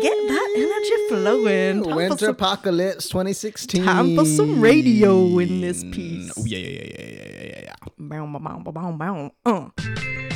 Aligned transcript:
Get 0.00 0.16
that 0.28 0.52
energy 0.56 0.94
flowing. 1.08 1.82
Time 1.82 1.96
Winter 1.96 2.16
some- 2.18 2.28
Apocalypse 2.30 3.08
2016. 3.08 3.84
Time 3.84 4.16
for 4.16 4.24
some 4.24 4.60
radio 4.60 5.38
in 5.38 5.60
this 5.60 5.82
piece. 5.84 6.32
Oh, 6.36 6.44
yeah, 6.46 6.58
yeah, 6.58 6.68
yeah, 6.68 6.84
yeah, 6.98 7.08
yeah, 7.12 7.42
yeah, 7.42 7.60
yeah. 7.64 7.74
Bow, 7.98 8.26
bow, 8.26 8.38
bow, 8.38 8.58
bow, 8.70 8.72
bow, 8.72 9.30
bow. 9.44 9.70
Uh. 9.76 10.26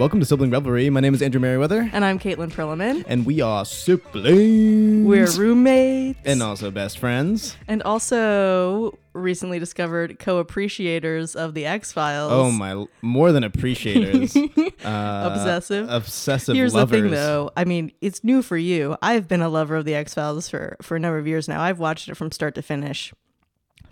Welcome 0.00 0.18
to 0.20 0.24
Sibling 0.24 0.50
Revelry. 0.50 0.88
My 0.88 1.00
name 1.00 1.12
is 1.12 1.20
Andrew 1.20 1.42
Merriweather, 1.42 1.90
And 1.92 2.06
I'm 2.06 2.18
Caitlin 2.18 2.50
Perlman. 2.50 3.04
and 3.06 3.26
we 3.26 3.42
are 3.42 3.66
siblings. 3.66 5.06
We're 5.06 5.30
roommates. 5.38 6.18
and 6.24 6.42
also 6.42 6.70
best 6.70 6.98
friends. 6.98 7.54
and 7.68 7.82
also 7.82 8.98
recently 9.12 9.58
discovered 9.58 10.18
co-appreciators 10.18 11.36
of 11.36 11.52
the 11.52 11.66
X 11.66 11.92
Files. 11.92 12.32
Oh 12.32 12.50
my, 12.50 12.86
more 13.02 13.30
than 13.30 13.44
appreciators. 13.44 14.34
uh, 14.84 15.30
Obsessive. 15.34 15.90
Obsessive 15.90 16.56
Here's 16.56 16.74
lovers. 16.74 17.02
the 17.02 17.08
thing, 17.08 17.10
though. 17.10 17.50
I 17.54 17.66
mean, 17.66 17.92
it's 18.00 18.24
new 18.24 18.40
for 18.40 18.56
you. 18.56 18.96
I've 19.02 19.28
been 19.28 19.42
a 19.42 19.50
lover 19.50 19.76
of 19.76 19.84
the 19.84 19.94
X 19.94 20.14
Files 20.14 20.48
for 20.48 20.78
for 20.80 20.96
a 20.96 20.98
number 20.98 21.18
of 21.18 21.26
years 21.26 21.46
now. 21.46 21.60
I've 21.60 21.78
watched 21.78 22.08
it 22.08 22.14
from 22.16 22.32
start 22.32 22.54
to 22.54 22.62
finish, 22.62 23.12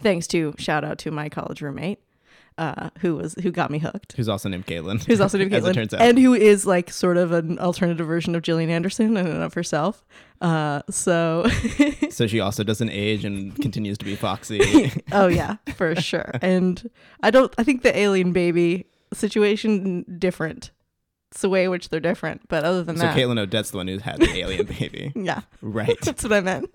thanks 0.00 0.26
to 0.28 0.54
shout 0.56 0.84
out 0.84 0.96
to 1.00 1.10
my 1.10 1.28
college 1.28 1.60
roommate, 1.60 1.98
uh, 2.58 2.90
who 2.98 3.16
was 3.16 3.34
who 3.42 3.50
got 3.50 3.70
me 3.70 3.78
hooked. 3.78 4.12
Who's 4.16 4.28
also 4.28 4.48
named 4.48 4.66
Caitlin. 4.66 5.02
Who's 5.04 5.20
also 5.20 5.38
named 5.38 5.52
As 5.54 5.62
Caitlin, 5.64 5.70
it 5.70 5.74
turns 5.74 5.94
out. 5.94 6.00
and 6.02 6.18
who 6.18 6.34
is 6.34 6.66
like 6.66 6.90
sort 6.90 7.16
of 7.16 7.32
an 7.32 7.58
alternative 7.58 8.06
version 8.06 8.34
of 8.34 8.42
Gillian 8.42 8.68
Anderson 8.68 9.16
in 9.16 9.26
and 9.26 9.42
of 9.42 9.54
herself. 9.54 10.04
Uh, 10.40 10.82
so, 10.90 11.46
so 12.10 12.26
she 12.26 12.40
also 12.40 12.62
doesn't 12.62 12.90
age 12.90 13.24
and 13.24 13.54
continues 13.56 13.96
to 13.98 14.04
be 14.04 14.14
foxy. 14.16 14.92
oh 15.12 15.28
yeah, 15.28 15.56
for 15.76 15.94
sure. 15.96 16.30
And 16.42 16.90
I 17.22 17.30
don't. 17.30 17.52
I 17.58 17.64
think 17.64 17.82
the 17.82 17.96
alien 17.96 18.32
baby 18.32 18.86
situation 19.12 20.04
different. 20.18 20.70
It's 21.30 21.42
the 21.42 21.48
way 21.50 21.64
in 21.64 21.70
which 21.70 21.90
they're 21.90 22.00
different. 22.00 22.48
But 22.48 22.64
other 22.64 22.82
than 22.82 22.96
so 22.96 23.02
that, 23.02 23.14
So 23.14 23.20
Caitlin 23.20 23.38
Odette's 23.38 23.70
the 23.70 23.76
one 23.76 23.86
who 23.88 23.98
had 23.98 24.18
the 24.18 24.38
alien 24.38 24.64
baby. 24.66 25.12
yeah, 25.14 25.42
Right. 25.60 25.98
that's 26.02 26.22
what 26.22 26.32
I 26.32 26.40
meant. 26.40 26.70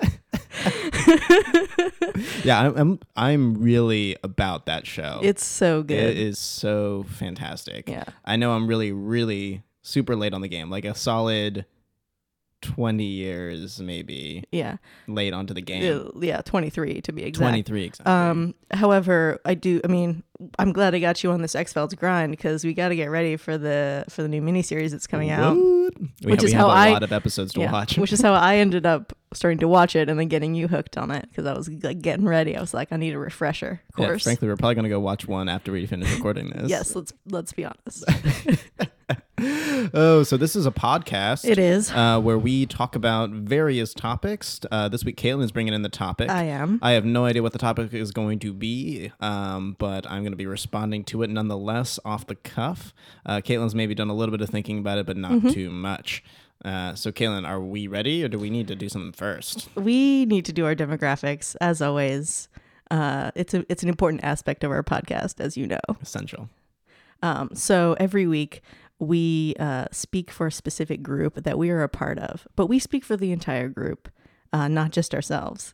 Yeah, 2.43 2.61
I'm, 2.61 2.77
I'm 2.77 2.99
I'm 3.15 3.53
really 3.61 4.15
about 4.23 4.65
that 4.67 4.85
show. 4.85 5.19
It's 5.23 5.43
so 5.43 5.81
good. 5.81 5.97
It 5.97 6.17
is 6.17 6.37
so 6.37 7.05
fantastic. 7.09 7.89
Yeah. 7.89 8.03
I 8.25 8.35
know 8.35 8.51
I'm 8.51 8.67
really, 8.67 8.91
really 8.91 9.63
super 9.81 10.15
late 10.15 10.33
on 10.33 10.41
the 10.41 10.47
game, 10.47 10.69
like 10.69 10.85
a 10.85 10.93
solid 10.93 11.65
20 12.63 13.03
years 13.03 13.79
maybe 13.79 14.43
Yeah. 14.51 14.77
late 15.07 15.33
onto 15.33 15.53
the 15.53 15.61
game. 15.61 15.83
Yeah, 15.83 16.09
yeah, 16.35 16.41
23 16.41 17.01
to 17.01 17.11
be 17.11 17.23
exact. 17.23 17.43
23 17.43 17.83
exactly. 17.83 18.11
Um, 18.11 18.55
however, 18.71 19.39
I 19.45 19.53
do. 19.53 19.79
I 19.83 19.87
mean, 19.87 20.23
I'm 20.59 20.73
glad 20.73 20.95
I 20.95 20.99
got 20.99 21.23
you 21.23 21.31
on 21.31 21.41
this 21.41 21.53
X 21.55 21.71
Files 21.73 21.93
grind 21.93 22.31
because 22.31 22.65
we 22.65 22.73
got 22.73 22.89
to 22.89 22.95
get 22.95 23.05
ready 23.11 23.37
for 23.37 23.57
the 23.57 24.05
for 24.09 24.23
the 24.23 24.27
new 24.27 24.41
miniseries 24.41 24.91
that's 24.91 25.07
coming 25.07 25.29
out. 25.29 25.55
What? 25.55 25.93
We 26.23 26.31
Which 26.31 26.41
have, 26.41 26.43
is 26.45 26.53
how 26.53 26.67
I- 26.69 26.91
lot 26.91 27.03
of 27.03 27.11
episodes 27.13 27.53
to 27.53 27.61
Yeah, 27.61 27.71
watch. 27.71 27.97
which 27.97 28.11
is 28.11 28.21
how 28.21 28.33
I 28.33 28.55
ended 28.57 28.85
up 28.85 29.13
starting 29.33 29.57
to 29.59 29.67
watch 29.67 29.95
it 29.95 30.09
and 30.09 30.19
then 30.19 30.27
getting 30.27 30.53
you 30.55 30.67
hooked 30.67 30.95
on 30.97 31.09
it 31.11 31.27
because 31.29 31.45
I 31.45 31.53
was 31.53 31.67
like 31.83 32.01
getting 32.01 32.25
ready. 32.25 32.55
I 32.55 32.61
was 32.61 32.73
like, 32.73 32.91
I 32.91 32.97
need 32.97 33.13
a 33.13 33.19
refresher 33.19 33.81
Yeah, 33.97 34.05
course. 34.07 34.23
frankly, 34.23 34.47
we're 34.47 34.57
probably 34.57 34.75
going 34.75 34.83
to 34.83 34.89
go 34.89 34.99
watch 34.99 35.27
one 35.27 35.49
after 35.49 35.71
we 35.71 35.85
finish 35.85 36.11
recording 36.13 36.49
this. 36.49 36.69
yes, 36.69 36.95
let's 36.95 37.13
let's 37.27 37.51
be 37.53 37.65
honest. 37.65 38.03
Oh, 39.93 40.23
so 40.23 40.37
this 40.37 40.55
is 40.55 40.65
a 40.65 40.71
podcast. 40.71 41.43
it 41.45 41.57
is. 41.59 41.91
Uh, 41.91 42.19
where 42.21 42.37
we 42.37 42.65
talk 42.65 42.95
about 42.95 43.31
various 43.31 43.93
topics. 43.93 44.61
Uh, 44.71 44.87
this 44.87 45.03
week, 45.03 45.17
Caitlin 45.17 45.43
is 45.43 45.51
bringing 45.51 45.73
in 45.73 45.81
the 45.81 45.89
topic. 45.89 46.29
I 46.29 46.43
am. 46.43 46.79
I 46.81 46.91
have 46.91 47.03
no 47.03 47.25
idea 47.25 47.43
what 47.43 47.51
the 47.51 47.59
topic 47.59 47.93
is 47.93 48.11
going 48.11 48.39
to 48.39 48.53
be, 48.53 49.11
um, 49.19 49.75
but 49.79 50.09
I'm 50.09 50.21
going 50.21 50.31
to 50.31 50.37
be 50.37 50.45
responding 50.45 51.03
to 51.05 51.21
it 51.23 51.29
nonetheless 51.29 51.99
off 52.05 52.25
the 52.27 52.35
cuff. 52.35 52.93
Uh, 53.25 53.37
Caitlin's 53.43 53.75
maybe 53.75 53.93
done 53.93 54.09
a 54.09 54.13
little 54.13 54.31
bit 54.31 54.41
of 54.41 54.49
thinking 54.49 54.79
about 54.79 54.99
it, 54.99 55.05
but 55.05 55.17
not 55.17 55.31
Mm-hmm. 55.33 55.49
too 55.49 55.69
much. 55.69 56.23
Uh, 56.63 56.95
so, 56.95 57.11
Caitlin, 57.11 57.45
are 57.45 57.59
we 57.59 57.87
ready 57.87 58.23
or 58.23 58.29
do 58.29 58.39
we 58.39 58.49
need 58.49 58.67
to 58.69 58.75
do 58.75 58.87
something 58.87 59.11
first? 59.11 59.67
We 59.75 60.25
need 60.25 60.45
to 60.45 60.53
do 60.53 60.65
our 60.65 60.75
demographics 60.75 61.57
as 61.59 61.81
always. 61.81 62.47
Uh, 62.89 63.31
it's 63.35 63.53
a 63.53 63.65
it's 63.69 63.83
an 63.83 63.89
important 63.89 64.23
aspect 64.23 64.63
of 64.63 64.71
our 64.71 64.83
podcast, 64.83 65.41
as 65.41 65.57
you 65.57 65.67
know. 65.67 65.79
Essential. 66.01 66.47
Um, 67.21 67.51
so 67.53 67.95
every 67.99 68.27
week 68.27 68.61
we 68.99 69.55
uh, 69.59 69.85
speak 69.91 70.31
for 70.31 70.47
a 70.47 70.51
specific 70.51 71.03
group 71.03 71.43
that 71.43 71.57
we 71.57 71.69
are 71.69 71.83
a 71.83 71.89
part 71.89 72.19
of, 72.19 72.47
but 72.55 72.67
we 72.67 72.79
speak 72.79 73.03
for 73.03 73.17
the 73.17 73.31
entire 73.31 73.69
group, 73.69 74.09
uh, 74.51 74.67
not 74.67 74.91
just 74.91 75.13
ourselves. 75.13 75.73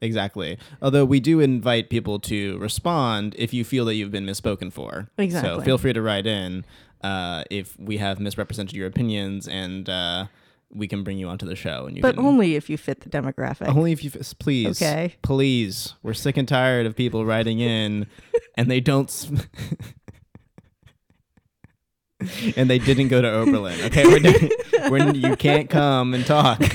Exactly. 0.00 0.58
Although 0.80 1.04
we 1.04 1.20
do 1.20 1.38
invite 1.38 1.88
people 1.88 2.18
to 2.20 2.58
respond 2.58 3.36
if 3.38 3.54
you 3.54 3.64
feel 3.64 3.84
that 3.84 3.94
you've 3.94 4.10
been 4.10 4.26
misspoken 4.26 4.72
for. 4.72 5.08
Exactly. 5.16 5.50
So 5.50 5.60
feel 5.60 5.78
free 5.78 5.92
to 5.92 6.02
write 6.02 6.26
in 6.26 6.64
uh, 7.02 7.44
if 7.50 7.78
we 7.78 7.98
have 7.98 8.18
misrepresented 8.20 8.74
your 8.74 8.86
opinions, 8.86 9.46
and 9.46 9.88
uh, 9.88 10.26
we 10.70 10.88
can 10.88 11.04
bring 11.04 11.18
you 11.18 11.28
onto 11.28 11.46
the 11.46 11.56
show. 11.56 11.86
And 11.86 11.96
you 11.96 12.02
But 12.02 12.16
can 12.16 12.24
only 12.24 12.54
if 12.54 12.70
you 12.70 12.76
fit 12.76 13.00
the 13.00 13.10
demographic. 13.10 13.68
Only 13.68 13.92
if 13.92 14.02
you 14.04 14.10
f- 14.14 14.34
please. 14.38 14.80
Okay. 14.80 15.14
Please. 15.22 15.94
We're 16.02 16.14
sick 16.14 16.36
and 16.36 16.48
tired 16.48 16.86
of 16.86 16.96
people 16.96 17.24
writing 17.24 17.60
in 17.60 18.06
and 18.56 18.70
they 18.70 18.80
don't 18.80 19.08
and 22.56 22.70
they 22.70 22.78
didn't 22.78 23.08
go 23.08 23.20
to 23.22 23.30
Oberlin. 23.30 23.80
Okay, 23.86 24.06
we're 24.06 24.20
doing, 24.20 24.50
we're, 24.90 25.12
you 25.12 25.36
can't 25.36 25.68
come 25.70 26.14
and 26.14 26.24
talk. 26.24 26.60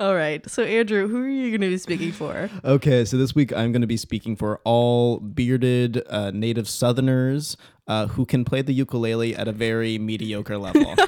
All 0.00 0.14
right. 0.14 0.48
So 0.50 0.64
Andrew, 0.64 1.06
who 1.06 1.22
are 1.22 1.28
you 1.28 1.50
going 1.50 1.60
to 1.60 1.68
be 1.68 1.78
speaking 1.78 2.10
for? 2.12 2.50
Okay, 2.64 3.04
so 3.04 3.16
this 3.16 3.34
week 3.34 3.52
I'm 3.52 3.70
going 3.70 3.80
to 3.80 3.86
be 3.86 3.96
speaking 3.96 4.34
for 4.34 4.60
all 4.64 5.20
bearded 5.20 6.02
uh, 6.08 6.32
native 6.34 6.68
Southerners 6.68 7.56
uh, 7.86 8.08
who 8.08 8.26
can 8.26 8.44
play 8.44 8.60
the 8.60 8.72
ukulele 8.72 9.36
at 9.36 9.46
a 9.46 9.52
very 9.52 9.98
mediocre 9.98 10.58
level. 10.58 10.96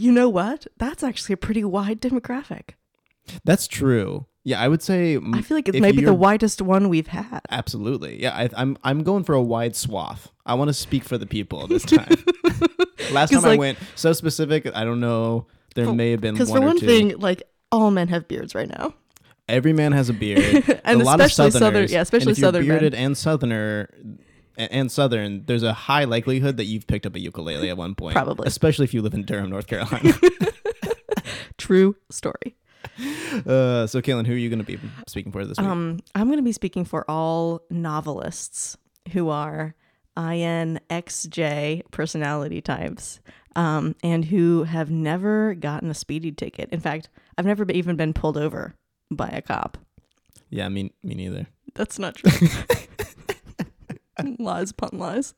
You 0.00 0.12
know 0.12 0.30
what? 0.30 0.66
That's 0.78 1.02
actually 1.02 1.34
a 1.34 1.36
pretty 1.36 1.62
wide 1.62 2.00
demographic. 2.00 2.70
That's 3.44 3.68
true. 3.68 4.24
Yeah, 4.42 4.60
I 4.60 4.68
would 4.68 4.82
say. 4.82 5.16
I 5.16 5.42
feel 5.42 5.56
like 5.56 5.68
it's 5.68 5.80
maybe 5.80 6.02
the 6.02 6.14
widest 6.14 6.62
one 6.62 6.88
we've 6.88 7.08
had. 7.08 7.40
Absolutely. 7.50 8.22
Yeah, 8.22 8.34
I, 8.34 8.48
I'm 8.56 8.78
I'm 8.82 9.02
going 9.02 9.24
for 9.24 9.34
a 9.34 9.42
wide 9.42 9.76
swath. 9.76 10.30
I 10.46 10.54
want 10.54 10.68
to 10.68 10.74
speak 10.74 11.04
for 11.04 11.18
the 11.18 11.26
people 11.26 11.66
this 11.66 11.84
time. 11.84 12.08
Last 13.12 13.32
time 13.32 13.44
I 13.44 13.56
went 13.56 13.78
so 13.96 14.12
specific, 14.12 14.70
I 14.74 14.84
don't 14.84 15.00
know. 15.00 15.46
There 15.74 15.86
oh, 15.86 15.94
may 15.94 16.10
have 16.12 16.20
been 16.20 16.34
Because 16.34 16.50
one 16.50 16.60
for 16.60 16.64
or 16.64 16.68
one 16.68 16.80
thing, 16.80 17.18
like 17.18 17.42
all 17.70 17.90
men 17.90 18.08
have 18.08 18.28
beards 18.28 18.54
right 18.54 18.68
now. 18.68 18.94
Every 19.48 19.72
man 19.72 19.92
has 19.92 20.08
a 20.08 20.12
beard. 20.12 20.80
And 20.84 21.02
a 21.02 21.04
lot 21.04 21.20
of 21.20 21.26
especially 21.26 21.50
Southerners. 21.50 21.60
Southern- 21.60 21.88
yeah, 21.90 22.00
especially 22.00 22.30
and 22.30 22.32
if 22.32 22.38
you're 22.38 22.46
Southern 22.48 22.68
men. 22.68 22.94
and 22.94 23.16
Southerner. 23.16 23.90
And 24.56 24.92
Southern, 24.92 25.44
there's 25.46 25.62
a 25.62 25.72
high 25.72 26.04
likelihood 26.04 26.58
that 26.58 26.64
you've 26.64 26.86
picked 26.86 27.06
up 27.06 27.14
a 27.14 27.20
ukulele 27.20 27.70
at 27.70 27.78
one 27.78 27.94
point. 27.94 28.14
Probably. 28.14 28.46
Especially 28.46 28.84
if 28.84 28.92
you 28.92 29.00
live 29.00 29.14
in 29.14 29.24
Durham, 29.24 29.48
North 29.48 29.66
Carolina. 29.66 30.12
True 31.58 31.96
story. 32.10 32.56
uh, 33.46 33.86
so, 33.86 34.00
Caitlin, 34.00 34.26
who 34.26 34.34
are 34.34 34.36
you 34.36 34.48
going 34.48 34.58
to 34.58 34.64
be 34.64 34.78
speaking 35.06 35.32
for 35.32 35.44
this 35.44 35.58
week? 35.58 35.66
Um, 35.66 36.00
I'm 36.14 36.26
going 36.26 36.38
to 36.38 36.42
be 36.42 36.52
speaking 36.52 36.84
for 36.84 37.08
all 37.10 37.62
novelists 37.70 38.76
who 39.12 39.28
are 39.28 39.74
INXJ 40.16 41.82
personality 41.90 42.60
types 42.60 43.20
um, 43.56 43.94
and 44.02 44.24
who 44.24 44.64
have 44.64 44.90
never 44.90 45.54
gotten 45.54 45.90
a 45.90 45.94
speeding 45.94 46.34
ticket. 46.34 46.68
In 46.70 46.80
fact, 46.80 47.08
I've 47.38 47.46
never 47.46 47.64
even 47.70 47.96
been 47.96 48.12
pulled 48.12 48.36
over 48.36 48.74
by 49.10 49.28
a 49.28 49.42
cop. 49.42 49.78
yeah, 50.50 50.68
me, 50.68 50.92
me 51.02 51.14
neither. 51.14 51.46
That's 51.74 51.98
not 51.98 52.16
true. 52.16 52.48
lies 54.38 54.70
upon 54.70 54.98
lies. 54.98 55.34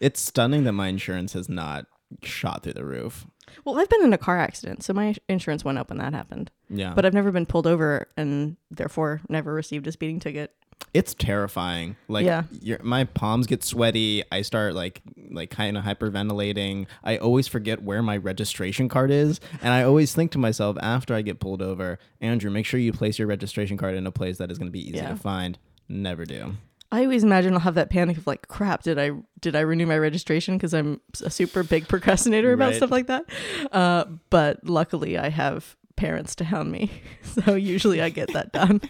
It's 0.00 0.20
stunning 0.20 0.64
that 0.64 0.72
my 0.72 0.88
insurance 0.88 1.32
has 1.34 1.48
not 1.48 1.86
shot 2.22 2.62
through 2.62 2.74
the 2.74 2.84
roof. 2.84 3.26
Well, 3.64 3.78
I've 3.78 3.88
been 3.88 4.02
in 4.04 4.12
a 4.12 4.18
car 4.18 4.38
accident, 4.38 4.82
so 4.82 4.92
my 4.92 5.14
insurance 5.28 5.64
went 5.64 5.78
up 5.78 5.88
when 5.90 5.98
that 5.98 6.12
happened. 6.14 6.50
Yeah. 6.68 6.94
But 6.94 7.04
I've 7.06 7.14
never 7.14 7.30
been 7.32 7.46
pulled 7.46 7.66
over 7.66 8.08
and 8.16 8.56
therefore 8.70 9.20
never 9.28 9.52
received 9.52 9.86
a 9.86 9.92
speeding 9.92 10.20
ticket. 10.20 10.52
it's 10.94 11.12
terrifying 11.14 11.94
like 12.08 12.24
Yeah. 12.24 12.44
your, 12.62 12.78
my 12.82 13.04
palms 13.04 13.46
get 13.46 13.62
sweaty 13.62 14.24
i 14.32 14.40
start 14.40 14.74
like 14.74 15.02
like 15.30 15.50
kind 15.50 15.76
of 15.76 15.84
hyperventilating 15.84 16.86
i 17.04 17.18
always 17.18 17.46
forget 17.46 17.82
where 17.82 18.02
my 18.02 18.16
registration 18.16 18.88
card 18.88 19.10
is 19.10 19.40
and 19.62 19.74
i 19.74 19.82
always 19.82 20.14
think 20.14 20.30
to 20.32 20.38
myself 20.38 20.78
after 20.80 21.14
i 21.14 21.20
get 21.20 21.38
pulled 21.38 21.60
over 21.60 21.98
andrew 22.22 22.50
make 22.50 22.64
sure 22.64 22.80
you 22.80 22.94
place 22.94 23.18
your 23.18 23.28
registration 23.28 23.76
card 23.76 23.94
in 23.94 24.06
a 24.06 24.10
place 24.10 24.38
that 24.38 24.50
is 24.50 24.56
going 24.56 24.68
to 24.68 24.72
be 24.72 24.80
easy 24.88 24.96
Yeah. 24.96 25.10
to 25.10 25.16
find 25.16 25.58
never 25.86 26.24
do 26.24 26.56
I 26.92 27.02
always 27.04 27.22
imagine 27.22 27.52
I'll 27.54 27.60
have 27.60 27.76
that 27.76 27.88
panic 27.90 28.16
of 28.16 28.26
like, 28.26 28.48
crap, 28.48 28.82
did 28.82 28.98
I 28.98 29.12
did 29.40 29.54
I 29.54 29.60
renew 29.60 29.86
my 29.86 29.96
registration 29.98 30.56
because 30.56 30.74
I'm 30.74 31.00
a 31.24 31.30
super 31.30 31.62
big 31.62 31.86
procrastinator 31.88 32.52
about 32.52 32.68
Right. 32.70 32.76
stuff 32.76 32.90
like 32.90 33.06
that. 33.06 33.24
Uh, 33.70 34.04
but 34.28 34.64
luckily, 34.68 35.16
I 35.16 35.28
have 35.28 35.76
parents 35.96 36.34
to 36.36 36.44
hound 36.44 36.72
me, 36.72 36.90
so 37.22 37.54
usually 37.54 38.00
I 38.02 38.08
get 38.08 38.32
that 38.32 38.52
done. 38.52 38.80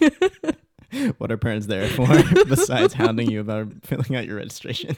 what 1.18 1.30
are 1.32 1.36
parents 1.36 1.66
there 1.66 1.88
for 1.88 2.06
besides 2.46 2.94
hounding 2.94 3.30
you 3.30 3.40
about 3.40 3.68
filling 3.82 4.14
out 4.16 4.26
your 4.26 4.36
registration 4.36 4.96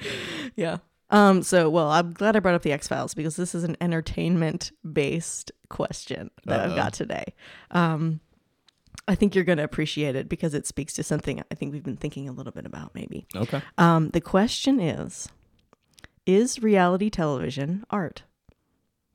yeah. 0.54 0.78
Um. 1.10 1.42
So, 1.44 1.70
well, 1.70 1.88
I'm 1.88 2.12
glad 2.12 2.34
I 2.34 2.40
brought 2.40 2.56
up 2.56 2.62
the 2.62 2.72
X 2.72 2.88
Files 2.88 3.14
because 3.14 3.36
this 3.36 3.54
is 3.54 3.62
an 3.62 3.76
entertainment 3.80 4.72
based 4.90 5.52
question 5.68 6.30
that 6.46 6.58
I've 6.58 6.74
got 6.74 6.92
today. 6.94 7.32
Um. 7.70 8.18
I 9.08 9.14
think 9.14 9.34
you're 9.34 9.44
going 9.44 9.58
to 9.58 9.64
appreciate 9.64 10.16
it 10.16 10.28
because 10.28 10.54
it 10.54 10.66
speaks 10.66 10.92
to 10.94 11.02
something 11.02 11.42
I 11.50 11.54
think 11.54 11.72
we've 11.72 11.82
been 11.84 11.96
thinking 11.96 12.28
a 12.28 12.32
little 12.32 12.52
bit 12.52 12.66
about, 12.66 12.94
maybe. 12.94 13.26
Okay. 13.34 13.62
Um, 13.78 14.10
the 14.10 14.20
question 14.20 14.80
is 14.80 15.28
Is 16.26 16.60
reality 16.62 17.08
television 17.10 17.84
art? 17.90 18.22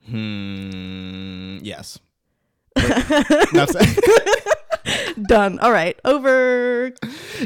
Hmm. 0.07 1.57
Yes. 1.61 1.99
Done. 5.27 5.59
All 5.59 5.71
right. 5.71 5.99
Over. 6.05 6.93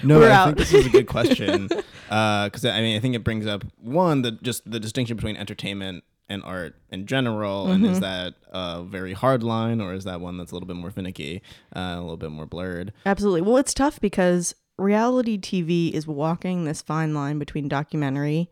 no, 0.04 0.20
We're 0.20 0.30
I 0.30 0.34
out. 0.34 0.46
think 0.46 0.58
this 0.60 0.74
is 0.74 0.86
a 0.86 0.90
good 0.90 1.08
question 1.08 1.68
because 2.08 2.66
I 2.66 2.82
mean 2.82 2.96
I 2.96 3.00
think 3.00 3.16
it 3.16 3.24
brings 3.24 3.46
up 3.46 3.64
one 3.82 4.22
the 4.22 4.32
just 4.32 4.70
the 4.70 4.80
distinction 4.80 5.16
between 5.18 5.36
entertainment 5.36 6.04
and 6.30 6.44
art 6.44 6.76
in 6.90 7.06
general, 7.06 7.72
and 7.72 7.84
Mm-hmm. 7.84 7.94
is 7.94 8.00
that 8.00 8.34
a 8.52 8.84
very 8.84 9.14
hard 9.14 9.44
line 9.44 9.80
or 9.82 9.94
is 9.94 10.04
that 10.06 10.22
one 10.22 10.38
that's 10.38 10.52
a 10.52 10.56
little 10.56 10.68
bit 10.68 10.76
more 10.76 10.92
finicky, 10.92 11.42
uh, 11.76 11.96
a 11.98 12.02
little 12.02 12.18
bit 12.18 12.32
more 12.32 12.46
blurred? 12.46 12.92
Absolutely. 13.06 13.42
Well, 13.42 13.58
it's 13.58 13.74
tough 13.74 14.00
because 14.00 14.56
reality 14.78 15.38
TV 15.38 15.92
is 15.92 16.08
walking 16.08 16.66
this 16.66 16.82
fine 16.82 17.14
line 17.14 17.38
between 17.40 17.68
documentary 17.68 18.50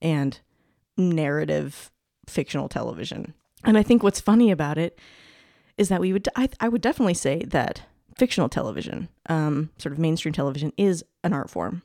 and 0.00 0.40
narrative 0.96 1.90
fictional 2.28 2.68
television. 2.68 3.34
And 3.64 3.78
I 3.78 3.82
think 3.82 4.02
what's 4.02 4.20
funny 4.20 4.50
about 4.50 4.78
it 4.78 4.98
is 5.78 5.88
that 5.88 6.00
we 6.00 6.12
would 6.12 6.28
I, 6.36 6.48
I 6.60 6.68
would 6.68 6.82
definitely 6.82 7.14
say 7.14 7.44
that 7.48 7.82
fictional 8.18 8.48
television, 8.48 9.08
um, 9.28 9.70
sort 9.78 9.92
of 9.92 9.98
mainstream 9.98 10.32
television, 10.32 10.72
is 10.76 11.04
an 11.24 11.32
art 11.32 11.48
form, 11.50 11.82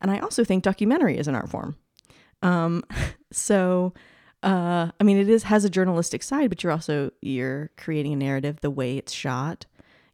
and 0.00 0.10
I 0.10 0.18
also 0.20 0.44
think 0.44 0.62
documentary 0.64 1.18
is 1.18 1.28
an 1.28 1.34
art 1.34 1.48
form. 1.50 1.76
Um, 2.42 2.84
so, 3.32 3.92
uh, 4.42 4.90
I 4.98 5.04
mean, 5.04 5.18
it 5.18 5.28
is 5.28 5.44
has 5.44 5.64
a 5.64 5.70
journalistic 5.70 6.22
side, 6.22 6.48
but 6.48 6.62
you're 6.62 6.72
also 6.72 7.10
you're 7.20 7.70
creating 7.76 8.12
a 8.12 8.16
narrative 8.16 8.60
the 8.60 8.70
way 8.70 8.96
it's 8.96 9.12
shot. 9.12 9.66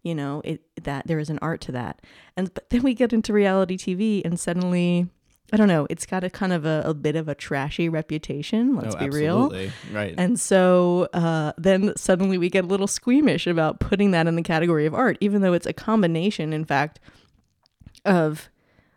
You 0.02 0.14
know, 0.14 0.42
it 0.44 0.62
that 0.82 1.06
there 1.06 1.18
is 1.18 1.30
an 1.30 1.38
art 1.42 1.60
to 1.62 1.72
that, 1.72 2.00
and 2.36 2.52
but 2.52 2.70
then 2.70 2.82
we 2.82 2.94
get 2.94 3.12
into 3.12 3.32
reality 3.32 3.76
TV, 3.76 4.22
and 4.24 4.38
suddenly. 4.38 5.08
I 5.52 5.58
don't 5.58 5.68
know. 5.68 5.86
It's 5.90 6.06
got 6.06 6.24
a 6.24 6.30
kind 6.30 6.54
of 6.54 6.64
a, 6.64 6.82
a 6.86 6.94
bit 6.94 7.16
of 7.16 7.28
a 7.28 7.34
trashy 7.34 7.90
reputation. 7.90 8.74
Let's 8.76 8.96
oh, 8.96 8.98
be 8.98 9.10
real. 9.10 9.50
Right. 9.92 10.14
And 10.16 10.40
so 10.40 11.06
uh, 11.12 11.52
then 11.58 11.92
suddenly 11.96 12.38
we 12.38 12.48
get 12.48 12.64
a 12.64 12.66
little 12.66 12.86
squeamish 12.86 13.46
about 13.46 13.78
putting 13.78 14.12
that 14.12 14.26
in 14.26 14.36
the 14.36 14.42
category 14.42 14.86
of 14.86 14.94
art, 14.94 15.18
even 15.20 15.42
though 15.42 15.52
it's 15.52 15.66
a 15.66 15.74
combination, 15.74 16.54
in 16.54 16.64
fact, 16.64 16.98
of 18.06 18.48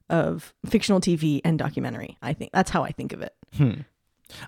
of 0.10 0.54
fictional 0.66 1.02
TV 1.02 1.42
and 1.44 1.60
documentary. 1.60 2.18
I 2.22 2.34
think 2.34 2.52
that's 2.54 2.72
how 2.72 2.84
I 2.84 2.92
think 2.92 3.12
of 3.12 3.22
it. 3.22 3.34
Hmm. 3.56 3.82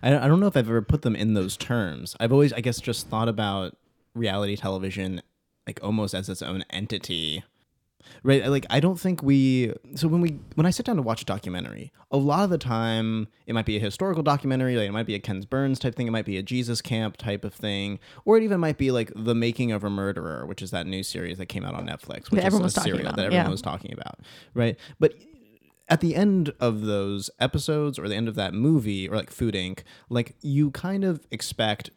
I, 0.02 0.18
I 0.18 0.28
don't 0.28 0.40
know 0.40 0.48
if 0.48 0.58
I've 0.58 0.68
ever 0.68 0.82
put 0.82 1.02
them 1.02 1.16
in 1.16 1.34
those 1.34 1.58
terms. 1.58 2.16
I've 2.20 2.32
always, 2.32 2.54
I 2.54 2.62
guess, 2.62 2.80
just 2.80 3.08
thought 3.08 3.28
about 3.28 3.78
reality 4.14 4.56
television 4.56 5.22
like 5.70 5.80
almost 5.84 6.16
as 6.16 6.30
its 6.30 6.42
own 6.42 6.64
entity. 6.72 7.44
Right? 8.24 8.48
Like 8.48 8.66
I 8.72 8.80
don't 8.80 9.00
think 9.00 9.22
we 9.22 9.74
so 9.94 10.08
when 10.08 10.20
we 10.20 10.40
when 10.56 10.66
I 10.66 10.72
sit 10.72 10.86
down 10.86 10.96
to 10.96 11.02
watch 11.02 11.22
a 11.22 11.26
documentary, 11.26 11.92
a 12.10 12.18
lot 12.18 12.44
of 12.44 12.50
the 12.50 12.58
time 12.58 13.28
it 13.46 13.54
might 13.54 13.68
be 13.68 13.78
a 13.78 13.80
historical 13.80 14.24
documentary, 14.24 14.76
like 14.78 14.90
it 14.90 14.94
might 14.94 15.06
be 15.06 15.14
a 15.14 15.20
Ken 15.20 15.42
Burns 15.42 15.78
type 15.78 15.96
thing, 15.96 16.08
it 16.08 16.12
might 16.12 16.26
be 16.26 16.38
a 16.38 16.42
Jesus 16.42 16.82
camp 16.82 17.18
type 17.18 17.46
of 17.46 17.54
thing, 17.54 18.00
or 18.26 18.36
it 18.36 18.44
even 18.44 18.60
might 18.60 18.78
be 18.78 18.90
like 18.90 19.12
The 19.16 19.36
Making 19.36 19.72
of 19.72 19.84
a 19.84 19.92
Murderer, 19.92 20.46
which 20.48 20.62
is 20.64 20.72
that 20.72 20.88
new 20.88 21.04
series 21.04 21.38
that 21.38 21.48
came 21.48 21.64
out 21.64 21.76
on 21.76 21.86
Netflix, 21.86 22.32
which 22.32 22.44
is 22.44 22.60
was 22.60 22.78
a 22.78 22.82
serial 22.82 23.02
about, 23.02 23.18
that 23.18 23.26
everyone 23.26 23.46
yeah. 23.46 23.52
was 23.52 23.62
talking 23.62 23.94
about. 23.94 24.20
Right? 24.56 24.78
But 25.00 25.14
at 25.90 26.02
the 26.02 26.16
end 26.16 26.54
of 26.60 26.82
those 26.82 27.30
episodes 27.40 27.98
or 27.98 28.08
the 28.08 28.16
end 28.16 28.28
of 28.28 28.36
that 28.36 28.54
movie 28.54 29.10
or 29.10 29.16
like 29.16 29.32
Food 29.32 29.56
Inc., 29.56 29.80
like 30.10 30.36
you 30.42 30.72
kind 30.72 31.04
of 31.04 31.26
expect 31.32 31.90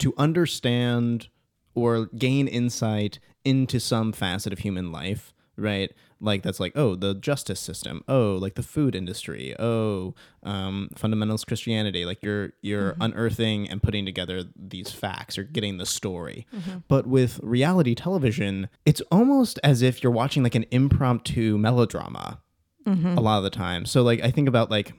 to 0.00 0.12
understand 0.16 1.28
or 1.74 2.06
gain 2.06 2.48
insight 2.48 3.18
into 3.44 3.78
some 3.78 4.12
facet 4.12 4.52
of 4.52 4.60
human 4.60 4.90
life, 4.90 5.32
right? 5.56 5.92
Like 6.20 6.42
that's 6.42 6.58
like, 6.58 6.72
oh, 6.74 6.96
the 6.96 7.14
justice 7.14 7.60
system, 7.60 8.02
oh, 8.08 8.36
like 8.40 8.54
the 8.54 8.62
food 8.64 8.96
industry, 8.96 9.54
oh, 9.60 10.16
um, 10.42 10.88
fundamentalist 10.96 11.46
Christianity. 11.46 12.04
Like 12.04 12.18
you're 12.22 12.54
you're 12.60 12.96
unearthing 13.00 13.68
and 13.70 13.80
putting 13.80 14.04
together 14.04 14.42
these 14.56 14.90
facts 14.90 15.38
or 15.38 15.44
getting 15.44 15.78
the 15.78 15.86
story. 15.86 16.46
But 16.88 17.06
with 17.06 17.38
reality 17.40 17.94
television, 17.94 18.68
it's 18.84 19.00
almost 19.12 19.60
as 19.62 19.80
if 19.80 20.02
you're 20.02 20.10
watching 20.10 20.42
like 20.42 20.56
an 20.56 20.66
impromptu 20.72 21.56
melodrama 21.56 22.40
a 22.88 23.20
lot 23.20 23.38
of 23.38 23.44
the 23.44 23.50
time. 23.50 23.84
So 23.86 24.02
like 24.02 24.20
I 24.22 24.30
think 24.30 24.48
about 24.48 24.70
like 24.70 24.92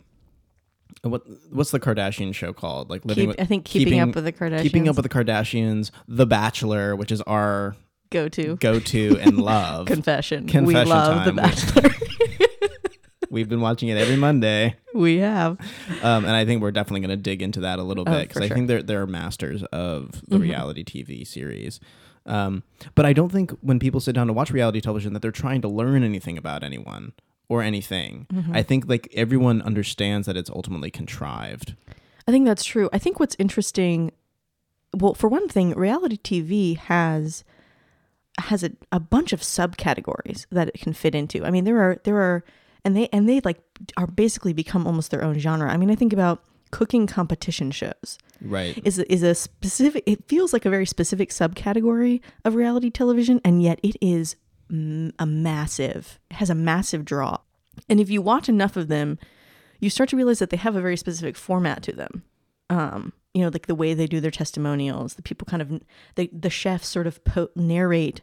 what 1.01 1.23
what's 1.51 1.71
the 1.71 1.79
Kardashian 1.79 2.33
show 2.33 2.53
called? 2.53 2.89
Like 2.89 3.05
living 3.05 3.23
Keep, 3.23 3.27
with 3.29 3.39
I 3.41 3.45
think 3.45 3.65
keeping, 3.65 3.99
up 3.99 4.15
with 4.15 4.23
the 4.25 4.31
Kardashians. 4.33 4.61
Keeping 4.61 4.87
Up 4.89 4.95
with 4.95 5.03
the 5.03 5.09
Kardashians, 5.09 5.91
The 6.07 6.25
Bachelor, 6.25 6.95
which 6.95 7.11
is 7.11 7.21
our 7.21 7.75
go 8.09 8.27
to 8.29 8.55
go 8.57 8.79
to 8.79 9.17
and 9.19 9.37
love. 9.41 9.87
confession. 9.87 10.45
we 10.45 10.51
Confession 10.51 10.89
love 10.89 11.25
the. 11.25 11.33
Bachelor. 11.33 11.89
We've 13.31 13.47
been 13.47 13.61
watching 13.61 13.89
it 13.89 13.97
every 13.97 14.15
Monday, 14.15 14.75
we 14.95 15.17
have. 15.17 15.59
um, 16.01 16.25
and 16.25 16.31
I 16.31 16.45
think 16.45 16.63
we're 16.63 16.71
definitely 16.71 17.01
going 17.01 17.15
to 17.15 17.21
dig 17.21 17.43
into 17.43 17.59
that 17.59 17.77
a 17.77 17.83
little 17.83 18.03
Oh, 18.07 18.11
bit 18.11 18.21
because 18.27 18.37
for 18.39 18.43
I 18.43 18.47
sure. 18.47 18.55
think 18.57 18.67
they're 18.67 18.81
they're 18.81 19.05
masters 19.05 19.61
of 19.65 20.23
the 20.27 20.37
Mhm. 20.37 20.41
reality 20.41 20.83
TV 20.83 21.25
series. 21.27 21.79
Um, 22.25 22.63
but 22.95 23.05
I 23.05 23.13
don't 23.13 23.31
think 23.31 23.51
when 23.61 23.77
people 23.79 23.99
sit 23.99 24.13
down 24.15 24.25
to 24.27 24.33
watch 24.33 24.49
reality 24.49 24.81
television 24.81 25.13
that 25.13 25.21
they're 25.21 25.31
trying 25.31 25.61
to 25.61 25.67
learn 25.67 26.03
anything 26.03 26.39
about 26.39 26.63
anyone 26.63 27.13
or 27.49 27.61
anything. 27.63 28.27
Mm-hmm. 28.31 28.55
I 28.55 28.63
think 28.63 28.87
like 28.87 29.09
everyone 29.13 29.61
understands 29.63 30.27
that 30.27 30.37
it's 30.37 30.49
ultimately 30.49 30.91
contrived. 30.91 31.75
I 32.27 32.31
think 32.31 32.45
that's 32.45 32.63
true. 32.63 32.89
I 32.93 32.99
think 32.99 33.19
what's 33.19 33.35
interesting, 33.39 34.11
well, 34.93 35.15
for 35.15 35.27
one 35.27 35.49
thing, 35.49 35.71
reality 35.73 36.17
TV 36.17 36.77
has 36.77 37.43
has 38.39 38.63
a, 38.63 38.71
a 38.91 38.99
bunch 39.01 39.33
of 39.33 39.41
subcategories 39.41 40.45
that 40.51 40.69
it 40.69 40.79
can 40.79 40.93
fit 40.93 41.13
into. 41.15 41.43
I 41.43 41.49
mean, 41.49 41.65
there 41.65 41.81
are 41.81 41.97
there 42.05 42.17
are 42.17 42.43
and 42.85 42.95
they 42.95 43.09
and 43.11 43.27
they 43.27 43.41
like 43.41 43.59
are 43.97 44.07
basically 44.07 44.53
become 44.53 44.87
almost 44.87 45.11
their 45.11 45.23
own 45.23 45.37
genre. 45.39 45.69
I 45.69 45.75
mean, 45.77 45.89
I 45.91 45.95
think 45.95 46.13
about 46.13 46.43
cooking 46.71 47.07
competition 47.07 47.71
shows 47.71 48.19
Right. 48.39 48.79
is 48.85 48.99
a, 48.99 49.11
is 49.11 49.23
a 49.23 49.33
specific. 49.33 50.03
It 50.05 50.25
feels 50.27 50.53
like 50.53 50.65
a 50.65 50.69
very 50.69 50.85
specific 50.85 51.31
subcategory 51.31 52.21
of 52.45 52.53
reality 52.53 52.91
television, 52.91 53.41
and 53.43 53.61
yet 53.63 53.79
it 53.81 53.95
is 53.99 54.35
a 54.69 55.25
massive 55.25 56.19
has 56.31 56.49
a 56.49 56.55
massive 56.55 57.05
draw. 57.05 57.37
And 57.87 57.99
if 57.99 58.09
you 58.09 58.21
watch 58.21 58.49
enough 58.49 58.75
of 58.75 58.87
them, 58.87 59.17
you 59.79 59.89
start 59.89 60.09
to 60.09 60.17
realize 60.17 60.39
that 60.39 60.49
they 60.49 60.57
have 60.57 60.75
a 60.75 60.81
very 60.81 60.97
specific 60.97 61.35
format 61.35 61.81
to 61.83 61.91
them. 61.93 62.23
Um, 62.69 63.13
you 63.33 63.41
know, 63.41 63.49
like 63.49 63.67
the 63.67 63.75
way 63.75 63.93
they 63.93 64.05
do 64.07 64.19
their 64.19 64.31
testimonials, 64.31 65.15
the 65.15 65.21
people 65.21 65.45
kind 65.45 65.61
of 65.61 65.81
the 66.15 66.29
the 66.33 66.49
chefs 66.49 66.87
sort 66.87 67.07
of 67.07 67.23
po- 67.23 67.49
narrate 67.55 68.21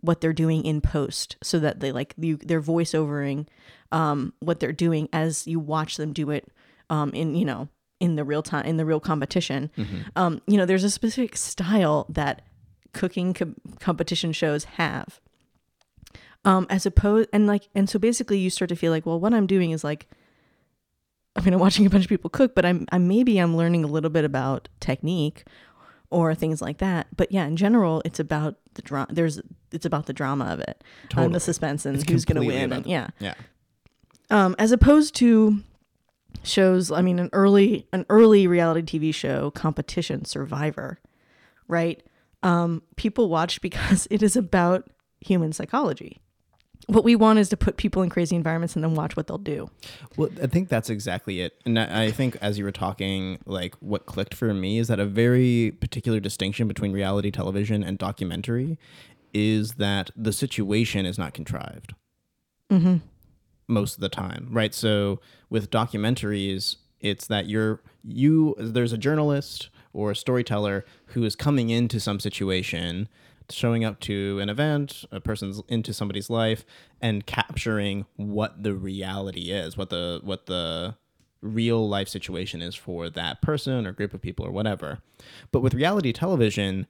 what 0.00 0.20
they're 0.20 0.32
doing 0.32 0.64
in 0.64 0.80
post, 0.80 1.36
so 1.42 1.58
that 1.58 1.80
they 1.80 1.92
like 1.92 2.14
you 2.16 2.36
they're 2.36 2.62
voiceovering 2.62 3.46
um, 3.92 4.32
what 4.40 4.60
they're 4.60 4.72
doing 4.72 5.08
as 5.12 5.46
you 5.46 5.58
watch 5.60 5.96
them 5.96 6.12
do 6.12 6.30
it 6.30 6.48
um, 6.90 7.10
in 7.10 7.34
you 7.34 7.44
know 7.44 7.68
in 8.00 8.16
the 8.16 8.24
real 8.24 8.42
time 8.42 8.64
in 8.64 8.76
the 8.76 8.84
real 8.86 9.00
competition. 9.00 9.70
Um, 10.16 10.40
you 10.46 10.56
know, 10.56 10.66
there's 10.66 10.84
a 10.84 10.90
specific 10.90 11.36
style 11.36 12.06
that 12.08 12.42
cooking 12.92 13.34
com- 13.34 13.56
competition 13.80 14.32
shows 14.32 14.64
have. 14.64 15.20
Um, 16.46 16.66
as 16.68 16.84
opposed 16.84 17.30
and 17.32 17.46
like 17.46 17.68
and 17.74 17.88
so 17.88 17.98
basically 17.98 18.38
you 18.38 18.50
start 18.50 18.68
to 18.68 18.76
feel 18.76 18.92
like, 18.92 19.06
well, 19.06 19.18
what 19.18 19.32
I'm 19.32 19.46
doing 19.46 19.70
is 19.70 19.82
like 19.82 20.08
I 21.36 21.40
mean, 21.40 21.54
I'm 21.54 21.60
watching 21.60 21.84
a 21.86 21.90
bunch 21.90 22.04
of 22.04 22.08
people 22.08 22.30
cook, 22.30 22.54
but 22.54 22.64
I'm, 22.64 22.86
I'm 22.92 23.08
maybe 23.08 23.38
I'm 23.38 23.56
learning 23.56 23.82
a 23.82 23.88
little 23.88 24.10
bit 24.10 24.24
about 24.24 24.68
technique 24.78 25.44
or 26.10 26.34
things 26.34 26.62
like 26.62 26.78
that. 26.78 27.08
But 27.16 27.32
yeah, 27.32 27.44
in 27.44 27.56
general, 27.56 28.02
it's 28.04 28.20
about 28.20 28.56
the 28.74 28.82
drama. 28.82 29.08
There's 29.10 29.40
it's 29.72 29.84
about 29.84 30.06
the 30.06 30.12
drama 30.12 30.44
of 30.46 30.60
it, 30.60 30.84
and 31.02 31.10
Totally. 31.10 31.32
the 31.32 31.40
suspense, 31.40 31.84
and 31.84 31.96
It's 31.96 32.08
who's 32.08 32.24
going 32.24 32.40
to 32.40 32.46
win, 32.46 32.72
and 32.72 32.86
yeah. 32.86 33.08
Yeah. 33.18 33.34
Um, 34.30 34.54
as 34.58 34.70
opposed 34.72 35.14
to 35.16 35.60
shows, 36.44 36.92
I 36.92 37.02
mean, 37.02 37.18
an 37.18 37.30
early 37.32 37.88
an 37.92 38.06
early 38.08 38.46
reality 38.46 38.98
TV 38.98 39.12
show, 39.12 39.50
competition, 39.50 40.24
Survivor, 40.24 41.00
right? 41.66 42.00
Um, 42.44 42.82
people 42.94 43.28
watch 43.28 43.60
because 43.60 44.06
it 44.10 44.22
is 44.22 44.36
about 44.36 44.88
human 45.20 45.52
psychology. 45.52 46.20
What 46.86 47.04
we 47.04 47.16
want 47.16 47.38
is 47.38 47.48
to 47.48 47.56
put 47.56 47.76
people 47.76 48.02
in 48.02 48.10
crazy 48.10 48.36
environments 48.36 48.74
and 48.74 48.84
then 48.84 48.94
watch 48.94 49.16
what 49.16 49.26
they'll 49.26 49.38
do. 49.38 49.70
Well, 50.16 50.28
I 50.42 50.46
think 50.46 50.68
that's 50.68 50.90
exactly 50.90 51.40
it. 51.40 51.54
And 51.64 51.78
I 51.78 52.10
think 52.10 52.36
as 52.40 52.58
you 52.58 52.64
were 52.64 52.72
talking, 52.72 53.38
like 53.46 53.74
what 53.76 54.06
clicked 54.06 54.34
for 54.34 54.52
me 54.52 54.78
is 54.78 54.88
that 54.88 55.00
a 55.00 55.06
very 55.06 55.72
particular 55.80 56.20
distinction 56.20 56.68
between 56.68 56.92
reality 56.92 57.30
television 57.30 57.82
and 57.82 57.96
documentary 57.96 58.78
is 59.32 59.72
that 59.74 60.10
the 60.14 60.32
situation 60.32 61.06
is 61.06 61.18
not 61.18 61.34
contrived 61.34 61.94
Mm-hmm. 62.70 62.96
most 63.68 63.94
of 63.96 64.00
the 64.00 64.08
time, 64.08 64.48
right? 64.50 64.72
So 64.74 65.20
with 65.50 65.70
documentaries, 65.70 66.76
it's 67.00 67.26
that 67.26 67.46
you're 67.46 67.80
you 68.02 68.54
there's 68.58 68.92
a 68.92 68.98
journalist 68.98 69.68
or 69.92 70.10
a 70.10 70.16
storyteller 70.16 70.84
who 71.08 71.24
is 71.24 71.36
coming 71.36 71.70
into 71.70 72.00
some 72.00 72.18
situation, 72.18 73.08
showing 73.50 73.84
up 73.84 74.00
to 74.00 74.38
an 74.40 74.48
event, 74.48 75.04
a 75.10 75.20
person's 75.20 75.62
into 75.68 75.92
somebody's 75.92 76.30
life, 76.30 76.64
and 77.00 77.26
capturing 77.26 78.06
what 78.16 78.62
the 78.62 78.74
reality 78.74 79.50
is, 79.50 79.76
what 79.76 79.90
the 79.90 80.20
what 80.22 80.46
the 80.46 80.96
real 81.40 81.86
life 81.88 82.08
situation 82.08 82.62
is 82.62 82.74
for 82.74 83.10
that 83.10 83.42
person 83.42 83.86
or 83.86 83.92
group 83.92 84.14
of 84.14 84.22
people 84.22 84.46
or 84.46 84.50
whatever. 84.50 85.00
But 85.52 85.60
with 85.60 85.74
reality 85.74 86.12
television, 86.12 86.86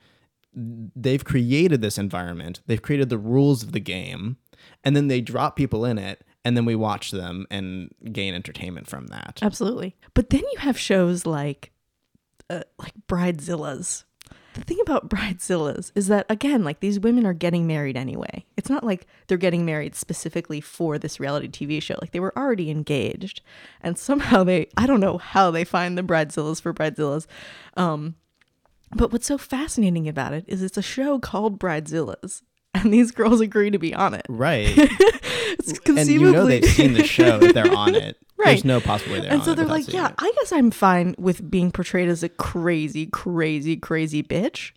they've 0.55 1.25
created 1.25 1.81
this 1.81 1.99
environment, 1.99 2.61
they've 2.67 2.81
created 2.81 3.09
the 3.09 3.19
rules 3.19 3.63
of 3.63 3.73
the 3.73 3.81
game, 3.81 4.37
and 4.85 4.97
then 4.97 5.09
they 5.09 5.21
drop 5.21 5.57
people 5.57 5.85
in 5.85 5.99
it, 5.99 6.25
and 6.45 6.57
then 6.57 6.65
we 6.65 6.77
watch 6.77 7.11
them 7.11 7.47
and 7.51 7.93
gain 8.13 8.35
entertainment 8.35 8.87
from 8.87 9.09
that. 9.09 9.41
Absolutely. 9.43 9.97
But 10.15 10.31
then 10.31 10.43
you 10.53 10.59
have 10.59 10.79
shows 10.79 11.27
like 11.27 11.73
uh, 12.51 12.63
like 12.79 12.93
Bridezillas. 13.09 14.05
The 14.55 14.63
thing 14.63 14.79
about 14.81 15.09
Bridezillas 15.11 15.93
is 15.95 16.07
that 16.09 16.27
again, 16.29 16.65
like 16.65 16.81
these 16.81 16.99
women 16.99 17.27
are 17.27 17.35
getting 17.35 17.67
married 17.67 17.97
anyway. 17.97 18.45
It's 18.57 18.71
not 18.71 18.85
like 18.85 19.07
they're 19.27 19.39
getting 19.39 19.65
married 19.65 19.95
specifically 19.95 20.61
for 20.61 20.99
this 20.99 21.21
reality 21.21 21.49
TV 21.49 21.83
show. 21.83 21.97
Like 22.01 22.13
they 22.13 22.21
were 22.21 22.37
already 22.37 22.71
engaged, 22.71 23.43
and 23.81 23.99
somehow 23.99 24.45
they 24.45 24.69
I 24.77 24.87
don't 24.87 25.01
know 25.01 25.19
how 25.19 25.51
they 25.51 25.65
find 25.65 25.99
the 25.99 26.03
Bridezillas 26.03 26.61
for 26.61 26.73
Bridezillas. 26.73 27.27
Um, 27.77 28.15
but 28.95 29.13
what's 29.13 29.27
so 29.27 29.39
fascinating 29.39 30.09
about 30.09 30.33
it 30.33 30.45
is 30.47 30.63
it's 30.63 30.79
a 30.79 30.83
show 30.83 31.19
called 31.19 31.59
Bridezillas, 31.59 32.43
and 32.75 32.93
these 32.93 33.11
girls 33.11 33.41
agree 33.41 33.71
to 33.71 33.79
be 33.79 33.95
on 33.95 34.15
it. 34.15 34.27
Right. 34.29 34.77
It's 35.57 35.79
and 35.87 36.09
you 36.09 36.33
know 36.33 36.47
they've 36.47 36.65
seen 36.65 36.95
the 36.95 37.05
show 37.05 37.39
if 37.41 37.55
they're 37.55 37.73
on 37.73 37.95
it. 37.95 38.17
Right. 38.45 38.51
There's 38.53 38.65
no 38.65 38.81
possible 38.81 39.15
way 39.15 39.21
they're 39.21 39.33
and 39.33 39.43
so 39.43 39.55
they're 39.55 39.67
like, 39.67 39.93
yeah, 39.93 40.09
it. 40.09 40.15
I 40.19 40.33
guess 40.37 40.53
I'm 40.53 40.71
fine 40.71 41.15
with 41.19 41.51
being 41.51 41.71
portrayed 41.71 42.09
as 42.09 42.23
a 42.23 42.29
crazy, 42.29 43.07
crazy, 43.07 43.77
crazy 43.77 44.23
bitch. 44.23 44.73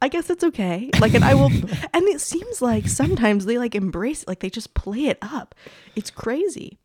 I 0.00 0.08
guess 0.08 0.30
it's 0.30 0.44
okay. 0.44 0.90
Like, 1.00 1.14
and 1.14 1.24
I 1.24 1.34
will, 1.34 1.46
and 1.92 2.08
it 2.08 2.20
seems 2.20 2.62
like 2.62 2.88
sometimes 2.88 3.44
they 3.44 3.58
like 3.58 3.74
embrace 3.74 4.22
it, 4.22 4.28
like 4.28 4.40
they 4.40 4.50
just 4.50 4.74
play 4.74 5.06
it 5.06 5.18
up. 5.22 5.54
It's 5.96 6.10
crazy. 6.10 6.78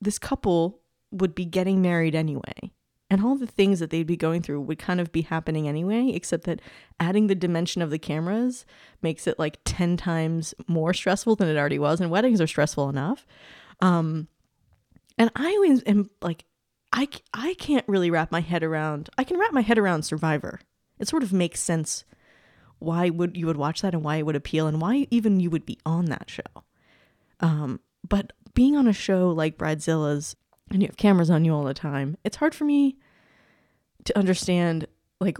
This 0.00 0.18
couple 0.18 0.80
would 1.10 1.34
be 1.34 1.44
getting 1.44 1.82
married 1.82 2.14
anyway. 2.14 2.72
And 3.10 3.24
all 3.24 3.36
the 3.36 3.46
things 3.46 3.80
that 3.80 3.88
they'd 3.88 4.06
be 4.06 4.18
going 4.18 4.42
through 4.42 4.60
would 4.60 4.78
kind 4.78 5.00
of 5.00 5.12
be 5.12 5.22
happening 5.22 5.66
anyway, 5.66 6.10
except 6.12 6.44
that 6.44 6.60
adding 7.00 7.26
the 7.26 7.34
dimension 7.34 7.80
of 7.80 7.90
the 7.90 7.98
cameras 7.98 8.66
makes 9.00 9.26
it 9.26 9.38
like 9.38 9.58
10 9.64 9.96
times 9.96 10.54
more 10.66 10.92
stressful 10.92 11.36
than 11.36 11.48
it 11.48 11.56
already 11.56 11.78
was. 11.78 12.02
And 12.02 12.10
weddings 12.10 12.40
are 12.40 12.46
stressful 12.46 12.90
enough. 12.90 13.26
Um, 13.80 14.28
and 15.18 15.30
I 15.34 15.50
always 15.50 15.82
am 15.82 16.10
like, 16.22 16.44
I, 16.92 17.08
I 17.34 17.54
can't 17.54 17.84
really 17.86 18.10
wrap 18.10 18.32
my 18.32 18.40
head 18.40 18.62
around, 18.62 19.10
I 19.18 19.24
can 19.24 19.38
wrap 19.38 19.52
my 19.52 19.60
head 19.60 19.78
around 19.78 20.02
Survivor. 20.02 20.60
It 20.98 21.08
sort 21.08 21.22
of 21.22 21.32
makes 21.32 21.60
sense 21.60 22.04
why 22.78 23.10
would 23.10 23.36
you 23.36 23.46
would 23.46 23.56
watch 23.56 23.82
that 23.82 23.94
and 23.94 24.04
why 24.04 24.16
it 24.16 24.26
would 24.26 24.36
appeal 24.36 24.66
and 24.66 24.80
why 24.80 25.06
even 25.10 25.40
you 25.40 25.50
would 25.50 25.66
be 25.66 25.78
on 25.84 26.06
that 26.06 26.30
show. 26.30 26.64
Um, 27.40 27.80
but 28.08 28.32
being 28.54 28.76
on 28.76 28.86
a 28.86 28.92
show 28.92 29.30
like 29.30 29.58
Bridezilla's 29.58 30.36
and 30.70 30.82
you 30.82 30.88
have 30.88 30.96
cameras 30.96 31.30
on 31.30 31.44
you 31.44 31.54
all 31.54 31.64
the 31.64 31.74
time, 31.74 32.16
it's 32.24 32.36
hard 32.36 32.54
for 32.54 32.64
me 32.64 32.96
to 34.04 34.16
understand 34.16 34.86
like 35.20 35.38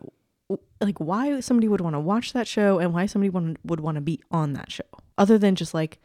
like 0.80 0.99
why 0.99 1.38
somebody 1.40 1.68
would 1.68 1.80
want 1.80 1.94
to 1.94 2.00
watch 2.00 2.32
that 2.32 2.49
show 2.49 2.78
and 2.78 2.92
why 2.92 3.06
somebody 3.06 3.30
would 3.30 3.58
would 3.64 3.80
want 3.80 3.97
to 3.97 4.00
be 4.00 4.20
on 4.30 4.54
that 4.54 4.70
show 4.73 4.85
other 5.16 5.38
than 5.38 5.54
just 5.54 5.75
like 5.75 6.00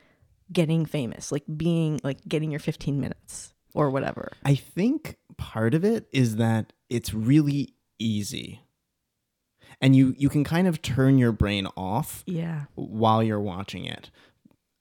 getting 0.52 0.86
famous, 0.86 1.32
like 1.32 1.44
being 1.58 2.00
like 2.04 2.20
getting 2.28 2.52
your 2.52 2.60
15 2.60 3.00
minutes 3.00 3.53
or 3.74 3.90
whatever. 3.90 4.32
I 4.46 4.56
think 4.56 5.18
part 5.38 5.74
of 5.74 5.84
it 5.84 6.08
is 6.12 6.36
that 6.38 6.74
it's 6.90 7.14
really 7.14 7.74
easy. 8.00 8.62
And 9.82 9.96
you 9.96 10.16
you 10.18 10.30
can 10.30 10.44
kind 10.44 10.68
of 10.68 10.82
turn 10.82 11.18
your 11.18 11.32
brain 11.32 11.68
off 11.76 12.24
Yeah. 12.26 12.66
while 12.76 13.22
you're 13.24 13.40
watching 13.42 13.86
it. 13.86 14.10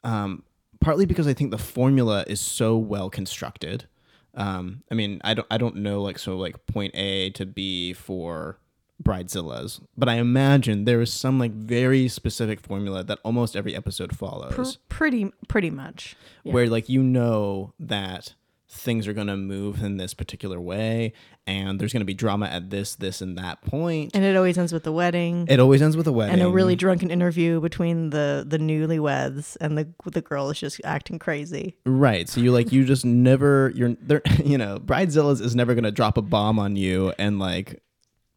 Um, 0.05 0.43
partly 0.81 1.07
because 1.07 1.27
I 1.27 1.33
think 1.35 1.51
the 1.51 1.59
formula 1.59 2.25
is 2.27 2.41
so 2.41 2.77
well 2.77 3.09
constructed. 3.11 3.87
Um, 4.35 4.83
I 4.91 4.95
mean, 4.95 5.21
I 5.25 5.35
don't 5.35 5.47
I 5.51 5.59
don't 5.59 5.77
know 5.77 6.03
like 6.03 6.19
so 6.19 6.37
like 6.37 6.67
point 6.67 6.95
A 6.95 7.31
to 7.31 7.47
B 7.47 7.93
for 7.93 8.59
Bridezillas, 9.03 9.81
but 9.97 10.09
I 10.09 10.15
imagine 10.15 10.85
there 10.85 11.01
is 11.01 11.13
some 11.13 11.39
like 11.39 11.53
very 11.53 12.07
specific 12.09 12.61
formula 12.61 13.03
that 13.05 13.19
almost 13.25 13.57
every 13.57 13.75
episode 13.75 14.11
Pr- 14.11 14.15
follows, 14.17 14.79
pretty 14.89 15.33
pretty 15.49 15.71
much. 15.71 16.17
Yeah. 16.45 16.53
where 16.53 16.69
like 16.69 16.89
you 16.89 17.03
know 17.03 17.73
that 17.81 18.35
things 18.73 19.07
are 19.07 19.13
going 19.13 19.27
to 19.27 19.37
move 19.37 19.83
in 19.83 19.99
this 19.99 20.15
particular 20.15 20.59
way 20.59 21.13
and 21.47 21.79
there's 21.79 21.93
going 21.93 22.01
to 22.01 22.07
be 22.07 22.15
drama 22.15 22.47
at 22.47 22.71
this 22.71 22.95
this 22.95 23.21
and 23.21 23.37
that 23.37 23.61
point. 23.63 24.13
And 24.15 24.25
it 24.25 24.35
always 24.35 24.57
ends 24.57 24.73
with 24.73 24.85
the 24.85 24.93
wedding. 24.93 25.47
it 25.51 25.61
always 25.61 25.83
ends 25.83 25.97
with 25.97 26.07
a 26.07 26.13
wedding 26.13 26.33
and 26.35 26.43
a 26.43 26.49
really 26.49 26.75
drunken 26.75 27.11
interview 27.11 27.61
between 27.61 28.11
the 28.11 28.45
the 28.47 28.59
newlyweds 28.59 29.57
and 29.61 29.77
the 29.77 29.89
the 30.11 30.23
girl 30.23 30.49
is 30.51 30.59
just 30.59 30.81
acting 30.85 31.19
crazy. 31.19 31.77
Right. 31.85 32.29
So 32.29 32.41
you 32.41 32.51
like 32.51 32.73
you 32.73 32.85
just 32.85 33.05
never 33.05 33.73
you're 33.75 33.95
there 34.01 34.23
you 34.45 34.57
know, 34.57 34.79
Bridezillas 34.79 35.43
is 35.43 35.55
never 35.55 35.75
gonna 35.75 35.91
drop 35.91 36.17
a 36.17 36.23
bomb 36.23 36.59
on 36.59 36.77
you 36.77 37.13
and 37.19 37.39
like 37.39 37.83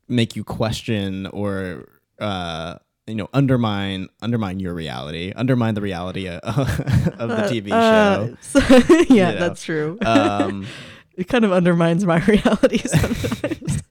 make 0.07 0.35
you 0.35 0.43
question 0.43 1.27
or 1.27 1.87
uh 2.19 2.75
you 3.07 3.15
know 3.15 3.29
undermine 3.33 4.07
undermine 4.21 4.59
your 4.59 4.73
reality 4.73 5.31
undermine 5.35 5.75
the 5.75 5.81
reality 5.81 6.27
of, 6.27 6.39
of 7.19 7.29
the 7.29 7.43
TV 7.49 7.71
Uh, 7.71 8.27
show. 8.27 8.37
so- 8.41 9.13
yeah, 9.13 9.31
know. 9.31 9.39
that's 9.39 9.63
true. 9.63 9.97
Um, 10.05 10.65
it 11.15 11.27
kind 11.27 11.45
of 11.45 11.51
undermines 11.51 12.05
my 12.05 12.19
reality 12.25 12.79
sometimes. 12.79 13.81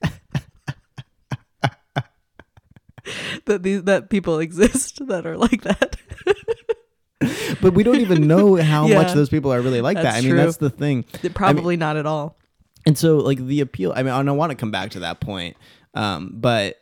that 3.45 3.61
these 3.63 3.83
that 3.83 4.09
people 4.09 4.39
exist 4.39 5.05
that 5.07 5.25
are 5.25 5.37
like 5.37 5.61
that. 5.61 5.95
but 7.61 7.73
we 7.73 7.83
don't 7.83 7.99
even 8.01 8.27
know 8.27 8.55
how 8.55 8.87
Yeah. 8.87 9.01
much 9.03 9.13
those 9.13 9.29
people 9.29 9.53
are 9.53 9.61
really 9.61 9.81
like 9.81 9.97
that. 9.97 10.15
I 10.15 10.21
mean, 10.21 10.31
true. 10.31 10.37
that's 10.39 10.57
the 10.57 10.69
thing. 10.69 11.05
Probably 11.33 11.77
not 11.77 11.97
at 11.97 12.05
all. 12.05 12.37
And 12.85 12.97
so, 12.97 13.17
like 13.17 13.39
the 13.39 13.61
appeal. 13.61 13.93
I 13.95 14.03
mean, 14.03 14.13
I 14.13 14.21
don't 14.21 14.37
want 14.37 14.51
to 14.51 14.55
come 14.55 14.71
back 14.71 14.91
to 14.91 14.99
that 15.01 15.19
point, 15.19 15.57
um, 15.93 16.31
but 16.33 16.79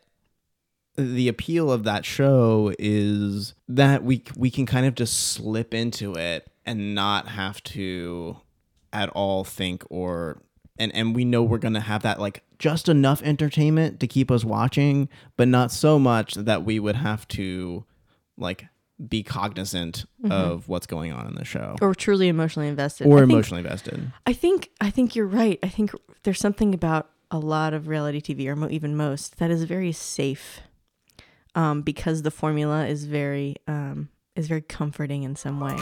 the 0.96 1.28
appeal 1.28 1.72
of 1.72 1.84
that 1.84 2.06
show 2.06 2.74
is 2.78 3.54
that 3.68 4.04
we 4.04 4.24
we 4.38 4.52
can 4.52 4.66
kind 4.66 4.86
of 4.86 4.96
just 4.96 5.32
slip 5.32 5.74
into 5.74 6.14
it 6.14 6.48
and 6.66 6.94
not 6.94 7.30
have 7.30 7.64
to 7.64 8.38
at 8.92 9.10
all 9.10 9.44
think 9.44 9.84
or 9.90 10.42
and 10.78 10.94
and 10.96 11.16
we 11.16 11.26
know 11.26 11.42
we're 11.44 11.58
gonna 11.58 11.80
have 11.82 12.04
that 12.04 12.20
like 12.20 12.44
just 12.60 12.88
enough 12.88 13.22
entertainment 13.24 14.00
to 14.00 14.08
keep 14.08 14.32
us 14.32 14.46
watching, 14.46 15.10
but 15.36 15.48
not 15.48 15.72
so 15.72 16.00
much 16.00 16.36
that 16.36 16.64
we 16.64 16.80
would 16.80 16.96
have 16.96 17.28
to 17.28 17.84
like 18.38 18.68
be 19.10 19.22
cognizant 19.24 20.06
mm-hmm. 20.24 20.32
of 20.32 20.70
what's 20.70 20.88
going 20.88 21.12
on 21.12 21.28
in 21.28 21.36
the 21.36 21.44
show 21.44 21.76
Or 21.82 21.94
truly 21.94 22.28
emotionally 22.30 22.70
invested. 22.70 23.08
or 23.08 23.18
I 23.18 23.22
think- 23.22 23.32
emotionally 23.32 23.62
invested. 23.62 24.12
I 24.26 24.34
think 24.34 24.70
I 24.80 24.90
think 24.92 25.16
you're 25.16 25.28
right. 25.28 25.60
I 25.64 25.68
think 25.68 25.92
there's 26.24 26.40
something 26.40 26.74
about 26.74 27.10
a 27.32 27.40
lot 27.40 27.74
of 27.74 27.88
reality 27.88 28.22
TV, 28.22 28.48
or 28.48 28.56
mo- 28.56 28.70
even 28.70 28.96
most, 28.96 29.40
that 29.40 29.50
is 29.50 29.64
very 29.64 29.92
safe, 29.92 30.62
um, 31.56 31.82
because 31.82 32.22
the 32.22 32.32
formula 32.32 32.86
is 32.88 33.06
very 33.06 33.56
um, 33.68 34.10
is 34.36 34.48
very 34.48 34.62
comforting 34.62 35.24
in 35.24 35.36
some 35.36 35.60
way. 35.60 35.78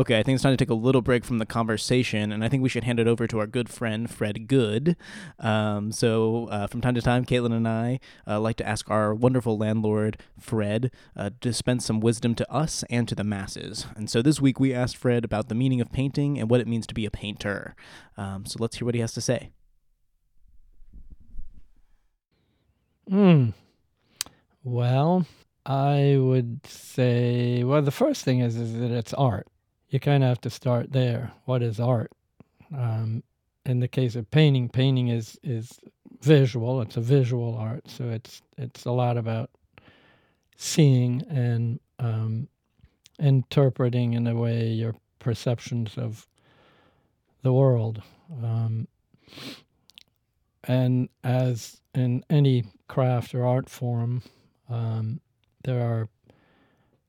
Okay, 0.00 0.18
I 0.18 0.22
think 0.22 0.36
it's 0.36 0.42
time 0.42 0.54
to 0.54 0.56
take 0.56 0.70
a 0.70 0.74
little 0.74 1.02
break 1.02 1.26
from 1.26 1.36
the 1.36 1.44
conversation, 1.44 2.32
and 2.32 2.42
I 2.42 2.48
think 2.48 2.62
we 2.62 2.70
should 2.70 2.84
hand 2.84 2.98
it 2.98 3.06
over 3.06 3.26
to 3.26 3.38
our 3.38 3.46
good 3.46 3.68
friend 3.68 4.08
Fred 4.08 4.48
Good. 4.48 4.96
Um, 5.38 5.92
so, 5.92 6.46
uh, 6.46 6.68
from 6.68 6.80
time 6.80 6.94
to 6.94 7.02
time, 7.02 7.26
Caitlin 7.26 7.52
and 7.52 7.68
I 7.68 8.00
uh, 8.26 8.40
like 8.40 8.56
to 8.56 8.66
ask 8.66 8.88
our 8.90 9.14
wonderful 9.14 9.58
landlord 9.58 10.16
Fred 10.38 10.90
uh, 11.14 11.28
to 11.28 11.36
dispense 11.40 11.84
some 11.84 12.00
wisdom 12.00 12.34
to 12.36 12.50
us 12.50 12.82
and 12.88 13.06
to 13.08 13.14
the 13.14 13.24
masses. 13.24 13.84
And 13.94 14.08
so, 14.08 14.22
this 14.22 14.40
week 14.40 14.58
we 14.58 14.72
asked 14.72 14.96
Fred 14.96 15.22
about 15.22 15.50
the 15.50 15.54
meaning 15.54 15.82
of 15.82 15.92
painting 15.92 16.38
and 16.38 16.48
what 16.48 16.60
it 16.60 16.66
means 16.66 16.86
to 16.86 16.94
be 16.94 17.04
a 17.04 17.10
painter. 17.10 17.74
Um, 18.16 18.46
so, 18.46 18.56
let's 18.58 18.78
hear 18.78 18.86
what 18.86 18.94
he 18.94 19.02
has 19.02 19.12
to 19.12 19.20
say. 19.20 19.50
Hmm. 23.10 23.48
Well, 24.62 25.26
I 25.66 26.16
would 26.16 26.64
say, 26.64 27.64
well, 27.64 27.82
the 27.82 27.90
first 27.90 28.24
thing 28.24 28.38
is 28.38 28.56
is 28.56 28.78
that 28.78 28.92
it's 28.92 29.12
art. 29.14 29.48
You 29.88 29.98
kind 29.98 30.22
of 30.22 30.28
have 30.28 30.40
to 30.42 30.50
start 30.50 30.92
there. 30.92 31.32
What 31.44 31.60
is 31.60 31.80
art? 31.80 32.12
Um, 32.72 33.24
in 33.66 33.80
the 33.80 33.88
case 33.88 34.14
of 34.14 34.30
painting, 34.30 34.68
painting 34.68 35.08
is 35.08 35.36
is 35.42 35.80
visual. 36.20 36.80
It's 36.82 36.96
a 36.96 37.00
visual 37.00 37.56
art, 37.56 37.90
so 37.90 38.10
it's 38.10 38.42
it's 38.56 38.84
a 38.84 38.92
lot 38.92 39.16
about 39.16 39.50
seeing 40.56 41.24
and 41.28 41.80
um, 41.98 42.46
interpreting 43.18 44.12
in 44.12 44.28
a 44.28 44.36
way 44.36 44.68
your 44.68 44.94
perceptions 45.18 45.98
of 45.98 46.28
the 47.42 47.52
world. 47.52 48.02
Um, 48.40 48.86
and 50.62 51.08
as 51.24 51.79
in 51.94 52.24
any 52.30 52.64
craft 52.88 53.34
or 53.34 53.46
art 53.46 53.68
form, 53.68 54.22
um, 54.68 55.20
there 55.64 55.80
are 55.80 56.08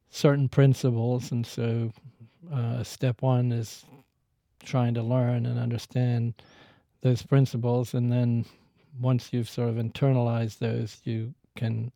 certain 0.10 0.50
principles, 0.50 1.32
and 1.32 1.46
so 1.46 1.92
uh, 2.52 2.84
step 2.84 3.22
one 3.22 3.52
is 3.52 3.86
trying 4.64 4.94
to 4.94 5.02
learn 5.02 5.46
and 5.46 5.60
understand 5.60 6.34
those 7.02 7.24
principles, 7.24 7.94
and 7.94 8.12
then 8.12 8.46
once 9.00 9.30
you've 9.32 9.50
sort 9.50 9.70
of 9.70 9.76
internalized 9.76 10.60
those, 10.60 11.00
you 11.04 11.34
can 11.56 11.92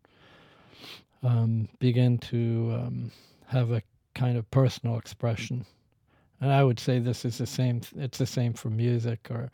um, 1.24 1.68
begin 1.80 2.18
to 2.18 2.80
um, 2.80 3.12
have 3.48 3.72
a 3.72 3.82
kind 4.14 4.38
of 4.38 4.50
personal 4.52 4.98
expression. 4.98 5.66
And 6.42 6.52
I 6.52 6.64
would 6.64 6.80
say 6.80 7.00
this 7.00 7.26
is 7.26 7.38
the 7.38 7.46
same. 7.46 7.82
It's 7.96 8.18
the 8.18 8.26
same 8.26 8.54
for 8.54 8.70
music 8.70 9.28
or 9.30 9.50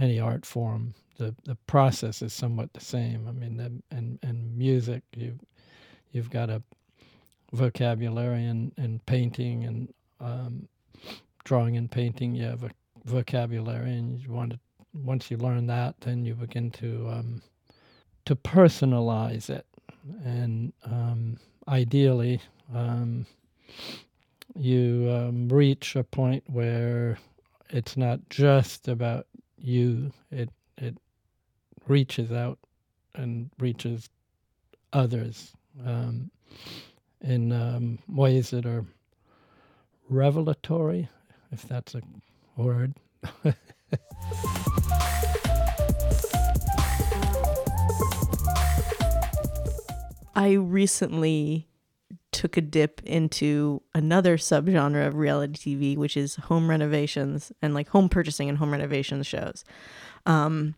any 0.00 0.18
art 0.18 0.46
form, 0.46 0.94
the 1.18 1.34
the 1.44 1.56
process 1.66 2.22
is 2.22 2.32
somewhat 2.32 2.72
the 2.72 2.80
same. 2.80 3.28
I 3.28 3.32
mean, 3.32 3.56
the, 3.56 3.72
and 3.96 4.18
and 4.22 4.56
music, 4.56 5.02
you 5.14 5.38
you've 6.12 6.30
got 6.30 6.50
a 6.50 6.62
vocabulary 7.52 8.44
in, 8.44 8.72
in 8.76 9.00
painting 9.06 9.64
and 9.64 9.94
um, 10.20 10.68
drawing 11.44 11.76
and 11.76 11.90
painting. 11.90 12.34
You 12.34 12.44
have 12.46 12.64
a 12.64 12.70
vocabulary, 13.04 13.92
and 13.92 14.20
you 14.20 14.32
want 14.32 14.52
to 14.52 14.58
once 14.94 15.30
you 15.30 15.36
learn 15.36 15.66
that, 15.68 15.94
then 16.00 16.24
you 16.24 16.34
begin 16.34 16.70
to 16.72 17.08
um, 17.10 17.42
to 18.24 18.36
personalize 18.36 19.50
it, 19.50 19.66
and 20.24 20.72
um, 20.84 21.38
ideally, 21.68 22.40
um, 22.74 23.26
you 24.56 25.08
um, 25.12 25.48
reach 25.48 25.96
a 25.96 26.04
point 26.04 26.44
where 26.48 27.18
it's 27.70 27.96
not 27.96 28.20
just 28.30 28.88
about 28.88 29.26
you. 29.60 30.12
It 30.30 30.50
it 30.76 30.96
reaches 31.86 32.32
out 32.32 32.58
and 33.14 33.50
reaches 33.58 34.08
others 34.92 35.52
um, 35.84 36.30
in 37.20 37.52
um, 37.52 37.98
ways 38.08 38.50
that 38.50 38.66
are 38.66 38.84
revelatory, 40.08 41.08
if 41.52 41.62
that's 41.62 41.94
a 41.94 42.02
word. 42.56 42.94
I 50.34 50.52
recently 50.52 51.69
took 52.32 52.56
a 52.56 52.60
dip 52.60 53.00
into 53.04 53.82
another 53.94 54.36
subgenre 54.36 55.06
of 55.06 55.16
reality 55.16 55.76
TV, 55.76 55.96
which 55.96 56.16
is 56.16 56.36
home 56.36 56.70
renovations 56.70 57.52
and 57.60 57.74
like 57.74 57.88
home 57.88 58.08
purchasing 58.08 58.48
and 58.48 58.58
home 58.58 58.72
renovations 58.72 59.26
shows. 59.26 59.64
Um, 60.26 60.74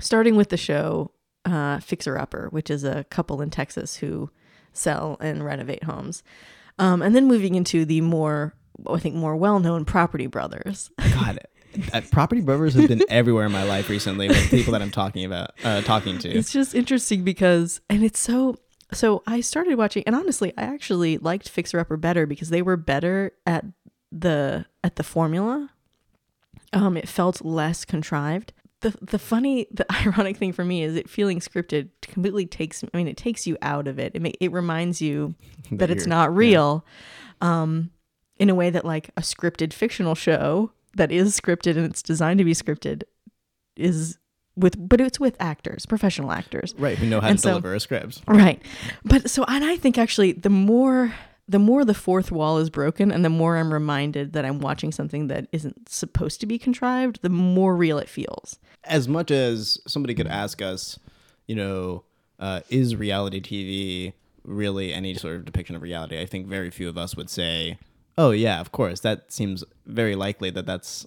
starting 0.00 0.36
with 0.36 0.50
the 0.50 0.56
show 0.56 1.12
uh, 1.44 1.80
Fixer 1.80 2.18
Upper, 2.18 2.48
which 2.50 2.70
is 2.70 2.84
a 2.84 3.04
couple 3.04 3.40
in 3.40 3.50
Texas 3.50 3.96
who 3.96 4.30
sell 4.72 5.16
and 5.20 5.44
renovate 5.44 5.84
homes, 5.84 6.22
um, 6.78 7.02
and 7.02 7.14
then 7.14 7.26
moving 7.26 7.54
into 7.54 7.84
the 7.84 8.00
more, 8.00 8.54
I 8.90 8.98
think, 8.98 9.14
more 9.14 9.36
well-known 9.36 9.84
Property 9.84 10.26
Brothers. 10.26 10.90
God, 10.98 11.38
uh, 11.92 12.00
Property 12.10 12.40
Brothers 12.40 12.74
has 12.74 12.88
been 12.88 13.02
everywhere 13.08 13.46
in 13.46 13.52
my 13.52 13.64
life 13.64 13.88
recently 13.88 14.28
with 14.28 14.50
people 14.50 14.72
that 14.72 14.82
I'm 14.82 14.90
talking 14.90 15.24
about, 15.24 15.52
uh, 15.62 15.82
talking 15.82 16.18
to. 16.18 16.28
It's 16.28 16.52
just 16.52 16.74
interesting 16.74 17.24
because, 17.24 17.80
and 17.88 18.04
it's 18.04 18.18
so. 18.18 18.56
So 18.92 19.22
I 19.26 19.40
started 19.40 19.76
watching, 19.78 20.04
and 20.06 20.14
honestly, 20.14 20.52
I 20.56 20.62
actually 20.62 21.18
liked 21.18 21.48
Fixer 21.48 21.78
Upper 21.80 21.96
better 21.96 22.26
because 22.26 22.50
they 22.50 22.62
were 22.62 22.76
better 22.76 23.32
at 23.46 23.64
the 24.12 24.66
at 24.82 24.96
the 24.96 25.02
formula. 25.02 25.70
Um, 26.72 26.96
it 26.96 27.08
felt 27.08 27.44
less 27.44 27.84
contrived. 27.84 28.52
The 28.80 28.94
the 29.00 29.18
funny, 29.18 29.66
the 29.72 29.86
ironic 29.92 30.36
thing 30.36 30.52
for 30.52 30.64
me 30.64 30.82
is 30.82 30.96
it 30.96 31.08
feeling 31.08 31.40
scripted 31.40 31.88
completely 32.02 32.46
takes. 32.46 32.84
I 32.84 32.96
mean, 32.96 33.08
it 33.08 33.16
takes 33.16 33.46
you 33.46 33.56
out 33.62 33.88
of 33.88 33.98
it. 33.98 34.12
It 34.14 34.22
ma- 34.22 34.30
it 34.40 34.52
reminds 34.52 35.00
you 35.00 35.34
that 35.72 35.90
it's 35.90 36.04
you're- 36.04 36.10
not 36.10 36.30
yeah. 36.30 36.36
real, 36.36 36.86
um, 37.40 37.90
in 38.36 38.50
a 38.50 38.54
way 38.54 38.70
that 38.70 38.84
like 38.84 39.10
a 39.16 39.20
scripted 39.22 39.72
fictional 39.72 40.14
show 40.14 40.72
that 40.96 41.10
is 41.10 41.38
scripted 41.40 41.76
and 41.76 41.86
it's 41.86 42.02
designed 42.02 42.38
to 42.38 42.44
be 42.44 42.52
scripted 42.52 43.02
is 43.76 44.18
with, 44.56 44.76
but 44.78 45.00
it's 45.00 45.18
with 45.20 45.36
actors, 45.40 45.86
professional 45.86 46.30
actors. 46.32 46.74
Right, 46.78 46.96
who 46.98 47.06
know 47.06 47.20
how 47.20 47.28
And 47.28 47.38
to 47.38 47.42
so- 47.42 47.48
deliver 47.50 47.74
a 47.74 47.80
script. 47.80 48.22
Right. 48.26 48.60
But 49.04 49.30
so 49.30 49.44
and 49.48 49.64
I 49.64 49.76
think 49.76 49.98
actually 49.98 50.32
the 50.32 50.50
more 50.50 51.14
the 51.46 51.58
more 51.58 51.84
the 51.84 51.92
fourth 51.94 52.32
wall 52.32 52.56
is 52.58 52.70
broken 52.70 53.12
and 53.12 53.22
the 53.22 53.28
more 53.28 53.58
I'm 53.58 53.70
reminded 53.72 54.32
that 54.32 54.46
I'm 54.46 54.60
watching 54.60 54.92
something 54.92 55.26
that 55.26 55.46
isn't 55.52 55.90
supposed 55.90 56.40
to 56.40 56.46
be 56.46 56.58
contrived, 56.58 57.18
the 57.20 57.28
more 57.28 57.76
real 57.76 57.98
it 57.98 58.08
feels. 58.08 58.58
As 58.84 59.08
much 59.08 59.30
as 59.30 59.78
somebody 59.86 60.14
could 60.14 60.26
ask 60.26 60.62
us, 60.62 60.98
you 61.46 61.54
know, 61.54 62.04
uh, 62.40 62.60
is 62.70 62.96
reality 62.96 63.40
TV 63.42 64.14
really 64.42 64.92
any 64.94 65.14
sort 65.14 65.36
of 65.36 65.44
depiction 65.44 65.76
of 65.76 65.82
reality? 65.82 66.18
I 66.18 66.24
think 66.24 66.46
very 66.46 66.70
few 66.70 66.88
of 66.88 66.96
us 66.96 67.14
would 67.14 67.28
say, 67.28 67.78
"Oh 68.16 68.30
yeah, 68.30 68.60
of 68.60 68.72
course." 68.72 69.00
That 69.00 69.30
seems 69.32 69.64
very 69.86 70.14
likely 70.14 70.48
that 70.50 70.64
that's 70.66 71.06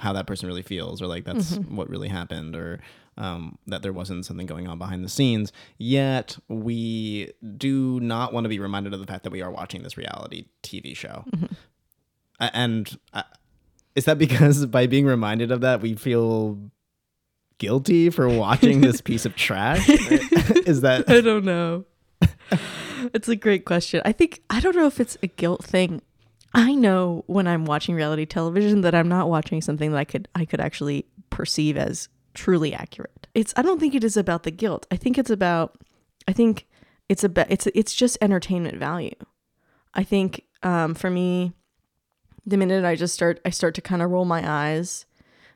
how 0.00 0.12
that 0.12 0.26
person 0.26 0.48
really 0.48 0.62
feels, 0.62 1.00
or 1.02 1.06
like 1.06 1.24
that's 1.24 1.56
what 1.56 1.88
really 1.88 2.08
happened, 2.08 2.56
or 2.56 2.80
um, 3.16 3.58
that 3.66 3.82
there 3.82 3.92
wasn't 3.92 4.26
something 4.26 4.46
going 4.46 4.66
on 4.68 4.78
behind 4.78 5.04
the 5.04 5.08
scenes. 5.08 5.52
Yet 5.78 6.36
we 6.48 7.30
do 7.56 8.00
not 8.00 8.32
want 8.32 8.44
to 8.44 8.48
be 8.48 8.58
reminded 8.58 8.92
of 8.94 9.00
the 9.00 9.06
fact 9.06 9.22
that 9.24 9.30
we 9.30 9.42
are 9.42 9.50
watching 9.50 9.82
this 9.82 9.96
reality 9.96 10.46
TV 10.62 10.96
show. 10.96 11.24
A- 12.40 12.56
And 12.56 12.98
uh, 13.12 13.22
is 13.94 14.04
that 14.06 14.18
because 14.18 14.66
by 14.78 14.86
being 14.86 15.06
reminded 15.06 15.52
of 15.52 15.60
that, 15.60 15.80
we 15.80 15.94
feel 15.94 16.58
guilty 17.58 18.10
for 18.10 18.28
watching 18.28 18.80
this 18.80 19.00
piece 19.08 19.24
of 19.24 19.36
trash? 19.36 19.88
is 19.88 20.80
that 20.80 21.08
I 21.08 21.20
don't 21.20 21.44
know. 21.44 21.84
it's 23.12 23.28
a 23.28 23.36
great 23.36 23.64
question. 23.64 24.02
I 24.04 24.10
think 24.12 24.42
I 24.50 24.58
don't 24.60 24.74
know 24.74 24.86
if 24.86 24.98
it's 24.98 25.16
a 25.22 25.28
guilt 25.28 25.64
thing. 25.64 26.02
I 26.54 26.74
know 26.74 27.24
when 27.26 27.48
I'm 27.48 27.64
watching 27.64 27.94
reality 27.96 28.26
television 28.26 28.82
that 28.82 28.94
I'm 28.94 29.08
not 29.08 29.28
watching 29.28 29.60
something 29.60 29.90
that 29.90 29.98
I 29.98 30.04
could 30.04 30.28
I 30.34 30.44
could 30.44 30.60
actually 30.60 31.06
perceive 31.30 31.76
as 31.76 32.08
truly 32.32 32.72
accurate. 32.72 33.26
It's 33.34 33.52
I 33.56 33.62
don't 33.62 33.80
think 33.80 33.94
it 33.94 34.04
is 34.04 34.16
about 34.16 34.44
the 34.44 34.50
guilt. 34.52 34.86
I 34.90 34.96
think 34.96 35.18
it's 35.18 35.30
about 35.30 35.82
I 36.28 36.32
think 36.32 36.66
it's 37.08 37.24
about 37.24 37.50
it's 37.50 37.66
it's 37.74 37.94
just 37.94 38.18
entertainment 38.20 38.78
value. 38.78 39.14
I 39.94 40.04
think 40.04 40.44
um, 40.62 40.94
for 40.94 41.10
me, 41.10 41.52
the 42.46 42.56
minute 42.56 42.84
I 42.84 42.94
just 42.94 43.14
start 43.14 43.40
I 43.44 43.50
start 43.50 43.74
to 43.74 43.82
kind 43.82 44.00
of 44.02 44.10
roll 44.10 44.24
my 44.24 44.48
eyes 44.48 45.06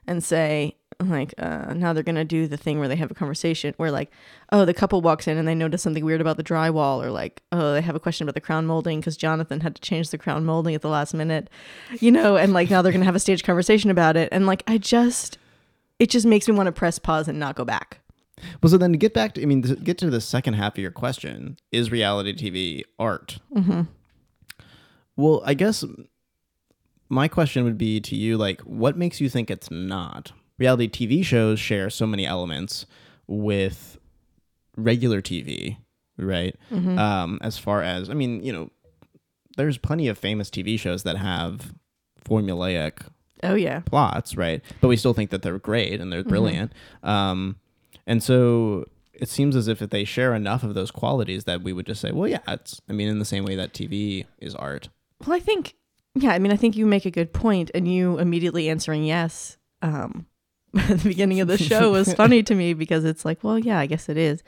and 0.06 0.22
say 0.24 0.77
like 1.04 1.32
uh, 1.38 1.72
now 1.74 1.92
they're 1.92 2.02
gonna 2.02 2.24
do 2.24 2.46
the 2.48 2.56
thing 2.56 2.78
where 2.78 2.88
they 2.88 2.96
have 2.96 3.10
a 3.10 3.14
conversation 3.14 3.72
where 3.76 3.90
like 3.90 4.10
oh 4.50 4.64
the 4.64 4.74
couple 4.74 5.00
walks 5.00 5.28
in 5.28 5.36
and 5.36 5.46
they 5.46 5.54
notice 5.54 5.82
something 5.82 6.04
weird 6.04 6.20
about 6.20 6.36
the 6.36 6.42
drywall 6.42 7.02
or 7.02 7.10
like 7.10 7.40
oh 7.52 7.72
they 7.72 7.80
have 7.80 7.94
a 7.94 8.00
question 8.00 8.24
about 8.24 8.34
the 8.34 8.40
crown 8.40 8.66
molding 8.66 8.98
because 8.98 9.16
jonathan 9.16 9.60
had 9.60 9.76
to 9.76 9.80
change 9.80 10.10
the 10.10 10.18
crown 10.18 10.44
molding 10.44 10.74
at 10.74 10.82
the 10.82 10.88
last 10.88 11.14
minute 11.14 11.48
you 12.00 12.10
know 12.10 12.36
and 12.36 12.52
like 12.52 12.68
now 12.68 12.82
they're 12.82 12.92
gonna 12.92 13.04
have 13.04 13.14
a 13.14 13.20
stage 13.20 13.44
conversation 13.44 13.90
about 13.90 14.16
it 14.16 14.28
and 14.32 14.44
like 14.46 14.64
i 14.66 14.76
just 14.76 15.38
it 16.00 16.10
just 16.10 16.26
makes 16.26 16.48
me 16.48 16.54
want 16.54 16.66
to 16.66 16.72
press 16.72 16.98
pause 16.98 17.28
and 17.28 17.38
not 17.38 17.54
go 17.54 17.64
back 17.64 18.00
well? 18.62 18.70
So 18.70 18.78
then 18.78 18.92
to 18.92 18.98
get 18.98 19.14
back 19.14 19.34
to, 19.34 19.42
I 19.42 19.46
mean, 19.46 19.62
to 19.62 19.76
get 19.76 19.98
to 19.98 20.10
the 20.10 20.20
second 20.20 20.54
half 20.54 20.74
of 20.74 20.78
your 20.78 20.90
question: 20.90 21.56
Is 21.72 21.90
reality 21.90 22.34
TV 22.34 22.82
art? 22.98 23.38
mm-hmm. 23.54 23.82
Well, 25.16 25.42
I 25.44 25.54
guess 25.54 25.84
my 27.08 27.26
question 27.28 27.64
would 27.64 27.78
be 27.78 28.00
to 28.00 28.16
you: 28.16 28.36
like, 28.36 28.60
what 28.62 28.96
makes 28.96 29.20
you 29.20 29.28
think 29.28 29.50
it's 29.50 29.70
not? 29.70 30.32
Reality 30.58 30.88
TV 30.88 31.24
shows 31.24 31.60
share 31.60 31.90
so 31.90 32.06
many 32.06 32.26
elements 32.26 32.86
with 33.26 33.98
regular 34.76 35.22
TV, 35.22 35.76
right? 36.16 36.56
Mm-hmm. 36.72 36.98
Um, 36.98 37.38
as 37.42 37.58
far 37.58 37.82
as 37.82 38.10
I 38.10 38.14
mean, 38.14 38.42
you 38.44 38.52
know, 38.52 38.70
there's 39.56 39.78
plenty 39.78 40.08
of 40.08 40.18
famous 40.18 40.50
TV 40.50 40.78
shows 40.78 41.02
that 41.04 41.16
have 41.16 41.74
formulaic 42.24 43.06
oh 43.42 43.54
yeah 43.54 43.80
plots, 43.80 44.36
right? 44.36 44.62
But 44.80 44.88
we 44.88 44.96
still 44.96 45.14
think 45.14 45.30
that 45.30 45.42
they're 45.42 45.58
great 45.58 46.00
and 46.00 46.12
they're 46.12 46.24
brilliant. 46.24 46.72
Um, 47.02 47.56
and 48.06 48.22
so 48.22 48.86
it 49.18 49.28
seems 49.28 49.56
as 49.56 49.68
if 49.68 49.80
they 49.80 50.04
share 50.04 50.34
enough 50.34 50.62
of 50.62 50.74
those 50.74 50.90
qualities 50.90 51.44
that 51.44 51.62
we 51.62 51.72
would 51.72 51.86
just 51.86 52.00
say, 52.00 52.12
well, 52.12 52.28
yeah, 52.28 52.38
it's. 52.46 52.80
I 52.88 52.92
mean, 52.92 53.08
in 53.08 53.18
the 53.18 53.24
same 53.24 53.44
way 53.44 53.56
that 53.56 53.72
TV 53.72 54.24
is 54.38 54.54
art. 54.54 54.88
Well, 55.26 55.36
I 55.36 55.40
think, 55.40 55.74
yeah, 56.14 56.30
I 56.30 56.38
mean, 56.38 56.52
I 56.52 56.56
think 56.56 56.76
you 56.76 56.86
make 56.86 57.04
a 57.04 57.10
good 57.10 57.32
point, 57.32 57.70
and 57.74 57.92
you 57.92 58.18
immediately 58.18 58.68
answering 58.68 59.04
yes 59.04 59.56
um, 59.82 60.26
at 60.78 60.98
the 61.02 61.08
beginning 61.08 61.40
of 61.40 61.48
the 61.48 61.58
show 61.58 61.90
was 61.90 62.12
funny 62.14 62.42
to 62.42 62.54
me 62.54 62.74
because 62.74 63.04
it's 63.04 63.24
like, 63.24 63.42
well, 63.42 63.58
yeah, 63.58 63.78
I 63.78 63.86
guess 63.86 64.08
it 64.08 64.16
is. 64.16 64.42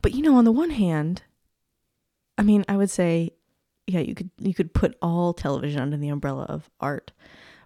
But 0.00 0.14
you 0.14 0.22
know, 0.22 0.36
on 0.36 0.44
the 0.44 0.52
one 0.52 0.70
hand, 0.70 1.22
I 2.36 2.42
mean, 2.42 2.64
I 2.68 2.76
would 2.76 2.90
say, 2.90 3.30
yeah, 3.86 4.00
you 4.00 4.14
could 4.14 4.30
you 4.38 4.54
could 4.54 4.74
put 4.74 4.96
all 5.02 5.32
television 5.32 5.80
under 5.80 5.96
the 5.96 6.08
umbrella 6.08 6.44
of 6.44 6.70
art. 6.80 7.12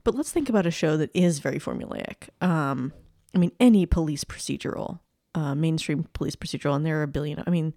But 0.04 0.14
let's 0.14 0.30
think 0.30 0.48
about 0.48 0.66
a 0.66 0.70
show 0.70 0.96
that 0.96 1.10
is 1.14 1.40
very 1.40 1.58
formulaic. 1.58 2.28
Um, 2.40 2.92
I 3.34 3.38
mean, 3.38 3.52
any 3.58 3.86
police 3.86 4.22
procedural, 4.24 5.00
uh, 5.34 5.54
mainstream 5.54 6.06
police 6.12 6.36
procedural, 6.36 6.76
and 6.76 6.86
there 6.86 7.00
are 7.00 7.02
a 7.02 7.08
billion. 7.08 7.42
I 7.46 7.50
mean, 7.50 7.74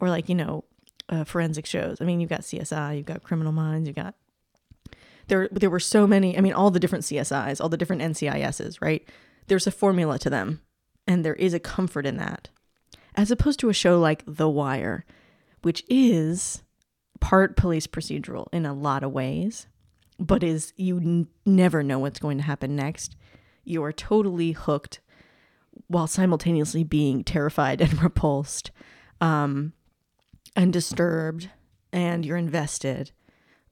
or 0.00 0.08
like 0.08 0.28
you 0.28 0.34
know, 0.34 0.64
uh, 1.08 1.24
forensic 1.24 1.66
shows. 1.66 2.00
I 2.00 2.04
mean, 2.04 2.20
you've 2.20 2.30
got 2.30 2.40
CSI, 2.40 2.98
you've 2.98 3.06
got 3.06 3.22
Criminal 3.22 3.52
Minds, 3.52 3.88
you've 3.88 3.96
got 3.96 4.14
there. 5.28 5.48
There 5.50 5.70
were 5.70 5.80
so 5.80 6.06
many. 6.06 6.36
I 6.36 6.40
mean, 6.40 6.52
all 6.52 6.70
the 6.70 6.80
different 6.80 7.04
CSIs, 7.04 7.60
all 7.60 7.68
the 7.68 7.76
different 7.76 8.02
NCISs, 8.02 8.80
right? 8.80 9.06
There's 9.46 9.66
a 9.66 9.72
formula 9.72 10.18
to 10.20 10.30
them, 10.30 10.62
and 11.06 11.24
there 11.24 11.34
is 11.34 11.54
a 11.54 11.60
comfort 11.60 12.06
in 12.06 12.16
that, 12.16 12.48
as 13.14 13.30
opposed 13.30 13.60
to 13.60 13.68
a 13.68 13.74
show 13.74 13.98
like 13.98 14.22
The 14.26 14.48
Wire, 14.48 15.04
which 15.62 15.84
is 15.88 16.62
part 17.20 17.56
police 17.56 17.86
procedural 17.86 18.46
in 18.52 18.66
a 18.66 18.74
lot 18.74 19.02
of 19.02 19.12
ways, 19.12 19.66
but 20.18 20.42
is 20.42 20.72
you 20.76 20.98
n- 20.98 21.28
never 21.46 21.82
know 21.82 21.98
what's 21.98 22.18
going 22.18 22.38
to 22.38 22.44
happen 22.44 22.74
next. 22.74 23.16
You 23.64 23.82
are 23.84 23.92
totally 23.92 24.52
hooked 24.52 25.00
while 25.86 26.06
simultaneously 26.06 26.84
being 26.84 27.24
terrified 27.24 27.80
and 27.80 28.02
repulsed. 28.02 28.70
Um, 29.20 29.72
and 30.56 30.72
disturbed 30.72 31.50
and 31.92 32.24
you're 32.24 32.36
invested. 32.36 33.12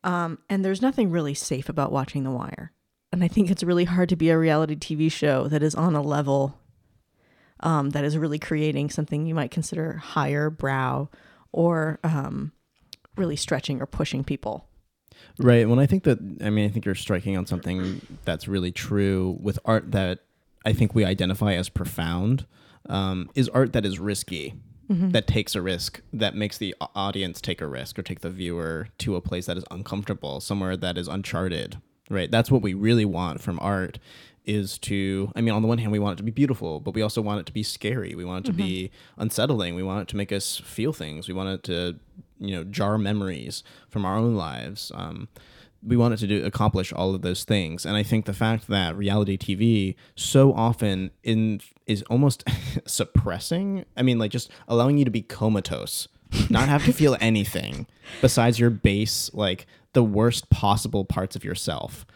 Um, 0.03 0.39
and 0.49 0.65
there's 0.65 0.83
nothing 0.83 1.11
really 1.11 1.35
safe 1.35 1.69
about 1.69 1.93
watching 1.93 2.25
The 2.25 2.31
Wire. 2.31 2.73
And 3.13 3.25
I 3.25 3.29
think 3.29 3.51
it's 3.51 3.63
really 3.63 3.85
hard 3.85 4.09
to 4.11 4.17
be 4.17 4.31
a 4.31 4.39
reality 4.39 4.77
TV 4.77 5.11
show 5.11 5.49
that 5.49 5.63
is 5.63 5.75
on 5.75 5.95
a 5.95 6.03
level 6.03 6.59
um, 7.61 7.91
that 7.91 8.05
is 8.05 8.17
really 8.17 8.39
creating 8.39 8.91
something 8.91 9.27
you 9.27 9.35
might 9.35 9.51
consider 9.51 9.95
higher 9.95 10.51
brow 10.51 11.09
or 11.53 11.99
um, 12.05 12.53
really 13.17 13.37
stretching 13.37 13.83
or 13.83 13.87
pushing 13.87 14.25
people. 14.25 14.67
Right. 15.39 15.69
When 15.69 15.79
I 15.79 15.87
think 15.87 16.05
that, 16.05 16.19
I 16.43 16.51
mean, 16.51 16.65
I 16.65 16.73
think 16.73 16.85
you're 16.85 16.95
striking 16.95 17.37
on 17.37 17.47
something 17.47 18.01
that's 18.25 18.49
really 18.49 18.73
true 18.73 19.37
with 19.41 19.59
art 19.65 19.93
that 19.93 20.21
I 20.65 20.73
think 20.73 20.95
we 20.95 21.05
identify 21.05 21.55
as 21.55 21.69
profound. 21.69 22.47
Um, 22.89 23.31
is 23.35 23.49
art 23.51 23.75
that 23.75 23.85
is 23.85 23.99
risky, 23.99 24.55
that 24.89 25.27
takes 25.27 25.55
a 25.55 25.63
risk, 25.63 26.01
that 26.13 26.35
makes 26.35 26.59
the 26.59 26.75
audience 26.97 27.41
take 27.41 27.61
a 27.61 27.67
risk 27.67 27.99
or 27.99 28.03
take 28.03 28.21
the 28.21 28.31
viewer 28.31 28.89
to 28.99 29.15
a 29.15 29.21
place 29.21 29.47
that 29.47 29.57
is 29.57 29.65
uncomfortable, 29.71 30.41
somewhere 30.41 30.77
that 30.77 30.99
is 30.99 31.07
uncharted. 31.07 31.81
Right. 32.11 32.31
That's 32.31 32.51
what 32.51 32.61
we 32.61 32.75
really 32.75 33.07
want 33.07 33.41
from 33.41 33.59
art. 33.61 33.99
Is 34.47 34.79
to, 34.79 35.31
I 35.37 35.43
mean, 35.43 35.55
on 35.55 35.63
the 35.63 35.69
one 35.69 35.79
hand, 35.79 35.93
we 35.93 35.99
want 35.99 36.15
it 36.15 36.17
to 36.17 36.23
be 36.25 36.33
beautiful, 36.33 36.81
but 36.81 36.95
we 36.95 37.03
also 37.03 37.21
want 37.21 37.41
it 37.41 37.47
to 37.47 37.53
be 37.53 37.63
scary. 37.63 38.15
We 38.15 38.25
want 38.25 38.47
it 38.47 38.51
to 38.51 38.57
be 38.57 38.91
unsettling. 39.17 39.75
We 39.75 39.83
want 39.83 40.03
it 40.03 40.09
to 40.09 40.17
make 40.17 40.33
us 40.33 40.57
feel 40.57 40.93
things. 40.93 41.29
We 41.29 41.35
want 41.35 41.51
it 41.51 41.63
to, 41.65 41.99
you 42.41 42.57
know, 42.57 42.65
jar 42.65 42.99
memories 42.99 43.63
from 43.91 44.05
our 44.05 44.17
own 44.17 44.35
lives. 44.35 44.91
Um, 44.95 45.29
we 45.83 45.97
want 45.97 46.15
it 46.15 46.19
to 46.19 46.27
do 46.27 46.45
accomplish 46.45 46.93
all 46.93 47.15
of 47.15 47.23
those 47.23 47.45
things 47.45 47.87
and 47.87 47.97
i 47.97 48.03
think 48.03 48.25
the 48.27 48.35
fact 48.35 48.69
that 48.69 48.97
reality 48.97 49.37
tv 49.37 49.95
so 50.15 50.53
often 50.53 51.11
in 51.23 51.61
is 51.87 52.03
almost 52.03 52.45
suppressing 52.87 53.85
i 53.97 54.03
mean 54.03 54.19
like 54.19 54.31
just 54.31 54.51
allowing 54.69 54.99
you 54.99 55.05
to 55.05 55.11
be 55.11 55.23
comatose 55.23 56.09
not 56.49 56.69
have 56.69 56.85
to 56.85 56.93
feel 56.93 57.17
anything 57.21 57.87
besides 58.21 58.59
your 58.59 58.71
base 58.71 59.31
like 59.33 59.67
the 59.93 60.03
worst 60.05 60.51
possible 60.51 61.05
parts 61.05 61.35
of 61.37 61.45
yourself 61.45 62.07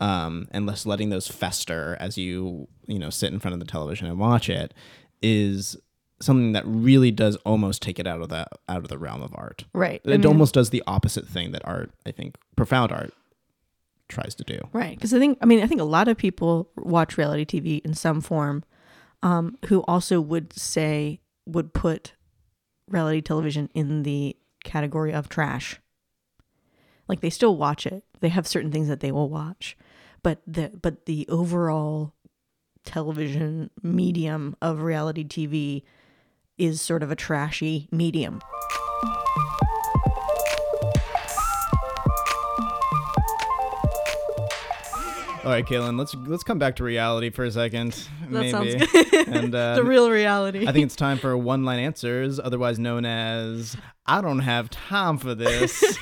um, 0.00 0.48
and 0.50 0.66
less 0.66 0.84
letting 0.86 1.10
those 1.10 1.28
fester 1.28 1.96
as 2.00 2.18
you 2.18 2.66
you 2.86 2.98
know 2.98 3.10
sit 3.10 3.32
in 3.32 3.38
front 3.38 3.52
of 3.54 3.60
the 3.60 3.66
television 3.66 4.08
and 4.08 4.18
watch 4.18 4.48
it 4.50 4.74
is 5.22 5.76
something 6.20 6.50
that 6.52 6.64
really 6.66 7.10
does 7.12 7.36
almost 7.44 7.80
take 7.82 7.98
it 8.00 8.06
out 8.06 8.20
of 8.20 8.28
the 8.28 8.44
out 8.68 8.78
of 8.78 8.88
the 8.88 8.98
realm 8.98 9.22
of 9.22 9.32
art 9.36 9.64
Right. 9.72 10.00
it 10.04 10.26
almost 10.26 10.54
does 10.54 10.70
the 10.70 10.82
opposite 10.86 11.26
thing 11.28 11.52
that 11.52 11.62
art, 11.64 11.90
I 12.06 12.10
think, 12.10 12.36
profound 12.56 12.90
art 12.92 13.12
tries 14.08 14.34
to 14.36 14.44
do. 14.44 14.58
Right. 14.72 14.94
Because 14.96 15.14
I 15.14 15.18
think, 15.18 15.38
I 15.40 15.46
mean, 15.46 15.62
I 15.62 15.66
think 15.66 15.80
a 15.80 15.84
lot 15.84 16.06
of 16.08 16.16
people 16.16 16.68
watch 16.76 17.16
reality 17.16 17.44
TV 17.44 17.84
in 17.84 17.94
some 17.94 18.20
form 18.20 18.62
um, 19.22 19.56
who 19.66 19.80
also 19.82 20.20
would 20.20 20.52
say, 20.52 21.20
would 21.46 21.72
put 21.72 22.12
reality 22.88 23.20
television 23.20 23.70
in 23.74 24.02
the 24.02 24.36
category 24.64 25.12
of 25.12 25.28
trash. 25.28 25.80
Like 27.12 27.20
they 27.20 27.28
still 27.28 27.58
watch 27.58 27.84
it. 27.86 28.04
They 28.20 28.30
have 28.30 28.46
certain 28.46 28.72
things 28.72 28.88
that 28.88 29.00
they 29.00 29.12
will 29.12 29.28
watch. 29.28 29.76
But 30.22 30.40
the 30.46 30.70
but 30.70 31.04
the 31.04 31.26
overall 31.28 32.14
television 32.86 33.68
medium 33.82 34.56
of 34.62 34.80
reality 34.80 35.22
TV 35.22 35.82
is 36.56 36.80
sort 36.80 37.02
of 37.02 37.10
a 37.10 37.14
trashy 37.14 37.86
medium. 37.92 38.40
All 45.44 45.50
right, 45.50 45.66
Caitlin, 45.66 45.98
let's 45.98 46.14
let's 46.14 46.44
come 46.44 46.58
back 46.58 46.76
to 46.76 46.84
reality 46.84 47.28
for 47.28 47.44
a 47.44 47.50
second, 47.50 47.92
That 48.30 48.30
maybe. 48.30 48.50
sounds 48.52 48.74
good. 48.90 49.28
And 49.28 49.54
uh, 49.54 49.74
the 49.74 49.84
real 49.84 50.08
reality. 50.08 50.66
I 50.66 50.72
think 50.72 50.86
it's 50.86 50.96
time 50.96 51.18
for 51.18 51.36
one-line 51.36 51.80
answers, 51.80 52.40
otherwise 52.40 52.78
known 52.78 53.04
as 53.04 53.76
"I 54.06 54.22
don't 54.22 54.38
have 54.38 54.70
time 54.70 55.18
for 55.18 55.34
this." 55.34 55.82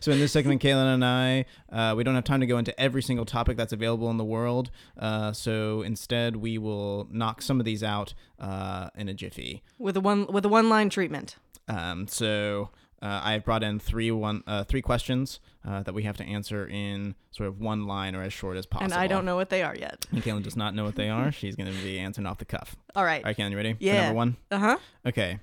so 0.00 0.12
in 0.12 0.18
this 0.18 0.32
segment, 0.32 0.62
Caitlin 0.62 0.94
and 0.94 1.04
I, 1.04 1.44
uh, 1.70 1.94
we 1.96 2.04
don't 2.04 2.14
have 2.14 2.24
time 2.24 2.40
to 2.40 2.46
go 2.46 2.58
into 2.58 2.78
every 2.80 3.02
single 3.02 3.24
topic 3.24 3.56
that's 3.56 3.72
available 3.72 4.10
in 4.10 4.16
the 4.16 4.24
world. 4.24 4.70
Uh, 4.98 5.32
so 5.32 5.82
instead, 5.82 6.36
we 6.36 6.58
will 6.58 7.08
knock 7.10 7.42
some 7.42 7.58
of 7.60 7.64
these 7.66 7.82
out 7.82 8.14
uh, 8.38 8.88
in 8.96 9.08
a 9.08 9.14
jiffy. 9.14 9.62
with 9.78 9.96
a 9.96 10.00
one 10.00 10.26
with 10.26 10.44
a 10.44 10.48
one 10.48 10.68
line 10.68 10.90
treatment. 10.90 11.36
Um, 11.68 12.06
so 12.08 12.70
uh, 13.02 13.20
I've 13.22 13.44
brought 13.44 13.62
in 13.62 13.78
three 13.78 14.10
one 14.10 14.42
uh, 14.46 14.64
three 14.64 14.82
questions 14.82 15.38
uh, 15.66 15.82
that 15.82 15.92
we 15.94 16.04
have 16.04 16.16
to 16.16 16.24
answer 16.24 16.66
in 16.66 17.14
sort 17.30 17.48
of 17.48 17.60
one 17.60 17.86
line 17.86 18.14
or 18.14 18.22
as 18.22 18.32
short 18.32 18.56
as 18.56 18.66
possible. 18.66 18.92
And 18.92 18.94
I 19.00 19.06
don't 19.06 19.24
know 19.24 19.36
what 19.36 19.50
they 19.50 19.62
are 19.62 19.76
yet. 19.76 20.06
And 20.12 20.22
Caitlin 20.22 20.42
does 20.42 20.56
not 20.56 20.74
know 20.74 20.84
what 20.84 20.96
they 20.96 21.10
are. 21.10 21.30
She's 21.30 21.56
going 21.56 21.72
to 21.72 21.78
be 21.82 21.98
answering 21.98 22.26
off 22.26 22.38
the 22.38 22.44
cuff. 22.44 22.74
All 22.96 23.04
right. 23.04 23.22
All 23.22 23.28
right, 23.28 23.36
Caitlin, 23.36 23.50
you 23.50 23.56
ready? 23.56 23.74
For 23.74 23.78
Yeah. 23.84 24.02
number 24.02 24.14
one. 24.16 24.36
Uh 24.50 24.58
huh. 24.58 24.78
Okay. 25.06 25.38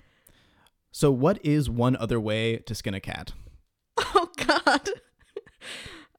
So, 0.91 1.11
what 1.11 1.45
is 1.45 1.69
one 1.69 1.95
other 1.97 2.19
way 2.19 2.57
to 2.57 2.73
skin 2.73 2.93
a 2.93 2.99
cat? 3.01 3.33
God. 4.65 4.89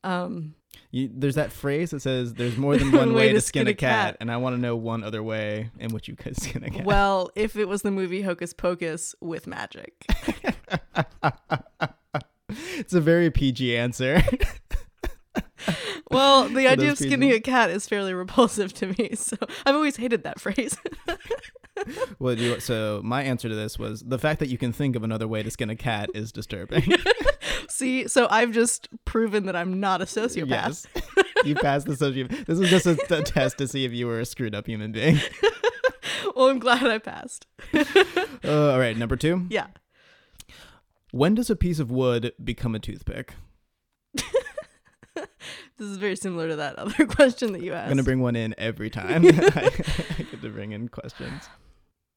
um. 0.04 0.54
You, 0.96 1.10
there's 1.12 1.34
that 1.34 1.52
phrase 1.52 1.90
that 1.90 2.00
says 2.00 2.34
there's 2.34 2.56
more 2.56 2.76
than 2.76 2.90
one 2.96 3.12
way, 3.12 3.32
to 3.32 3.40
skin, 3.40 3.66
a 3.66 3.74
cat, 3.74 4.16
and 4.20 4.30
I 4.30 4.38
want 4.38 4.56
to 4.56 4.60
know 4.60 4.76
one 4.76 5.04
other 5.04 5.22
way 5.22 5.70
in 5.78 5.92
which 5.92 6.08
you 6.08 6.16
could 6.16 6.36
skin 6.42 6.64
a 6.64 6.70
cat. 6.70 6.86
Well, 6.86 7.30
if 7.34 7.56
it 7.56 7.68
was 7.68 7.82
the 7.82 7.90
movie 7.90 8.22
Hocus 8.22 8.54
Pocus 8.54 9.14
with 9.20 9.46
magic, 9.46 10.06
it's 12.48 12.94
a 12.94 13.00
very 13.00 13.30
PG 13.30 13.76
answer. 13.76 14.22
well, 16.10 16.48
the 16.48 16.66
idea 16.66 16.92
of 16.92 16.96
skinning 16.96 17.30
people. 17.30 17.36
a 17.36 17.40
cat 17.40 17.68
is 17.68 17.86
fairly 17.86 18.14
repulsive 18.14 18.72
to 18.74 18.94
me. 18.98 19.16
So 19.16 19.36
I've 19.66 19.74
always 19.74 19.96
hated 19.96 20.22
that 20.24 20.40
phrase. 20.40 20.78
well, 22.18 22.38
you, 22.38 22.58
so 22.60 23.02
my 23.04 23.22
answer 23.22 23.50
to 23.50 23.54
this 23.54 23.78
was 23.78 24.02
the 24.02 24.18
fact 24.18 24.40
that 24.40 24.48
you 24.48 24.56
can 24.56 24.72
think 24.72 24.96
of 24.96 25.02
another 25.02 25.28
way 25.28 25.42
to 25.42 25.50
skin 25.50 25.68
a 25.68 25.76
cat 25.76 26.08
is 26.14 26.32
disturbing. 26.32 26.94
See, 27.76 28.08
so 28.08 28.26
I've 28.30 28.52
just 28.52 28.88
proven 29.04 29.44
that 29.44 29.54
I'm 29.54 29.80
not 29.80 30.00
a 30.00 30.06
sociopath. 30.06 30.48
Yes. 30.48 30.86
you 31.44 31.54
passed 31.54 31.86
the 31.86 31.92
sociopath. 31.92 32.46
This 32.46 32.58
was 32.58 32.70
just 32.70 32.86
a, 32.86 32.96
a 33.14 33.22
test 33.22 33.58
to 33.58 33.68
see 33.68 33.84
if 33.84 33.92
you 33.92 34.06
were 34.06 34.18
a 34.18 34.24
screwed 34.24 34.54
up 34.54 34.66
human 34.66 34.92
being. 34.92 35.20
Well, 36.34 36.48
I'm 36.48 36.58
glad 36.58 36.84
I 36.84 36.98
passed. 36.98 37.46
Uh, 38.44 38.72
all 38.72 38.78
right, 38.78 38.96
number 38.96 39.16
two. 39.16 39.46
Yeah. 39.50 39.66
When 41.10 41.34
does 41.34 41.50
a 41.50 41.56
piece 41.56 41.78
of 41.80 41.90
wood 41.90 42.32
become 42.42 42.74
a 42.74 42.78
toothpick? 42.78 43.34
This 45.78 45.88
is 45.88 45.96
very 45.98 46.16
similar 46.16 46.48
to 46.48 46.56
that 46.56 46.76
other 46.76 47.06
question 47.06 47.52
that 47.52 47.62
you 47.62 47.72
asked. 47.74 47.84
I'm 47.84 47.90
gonna 47.90 48.02
bring 48.02 48.20
one 48.20 48.36
in 48.36 48.54
every 48.56 48.88
time. 48.88 49.24
I, 49.26 49.28
I 49.28 50.22
get 50.22 50.40
to 50.40 50.48
bring 50.48 50.72
in 50.72 50.88
questions. 50.88 51.42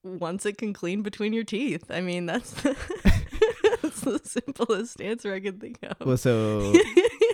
Once 0.03 0.45
it 0.45 0.57
can 0.57 0.71
clean 0.73 1.01
between 1.01 1.33
your 1.33 1.43
teeth. 1.43 1.89
I 1.89 1.99
mean, 2.01 2.25
that's 2.25 2.53
that's 4.01 4.23
the 4.33 4.41
simplest 4.41 5.01
answer 5.01 5.33
I 5.33 5.39
can 5.39 5.59
think 5.59 5.79
of. 5.83 6.05
Well, 6.05 6.17
so 6.17 6.73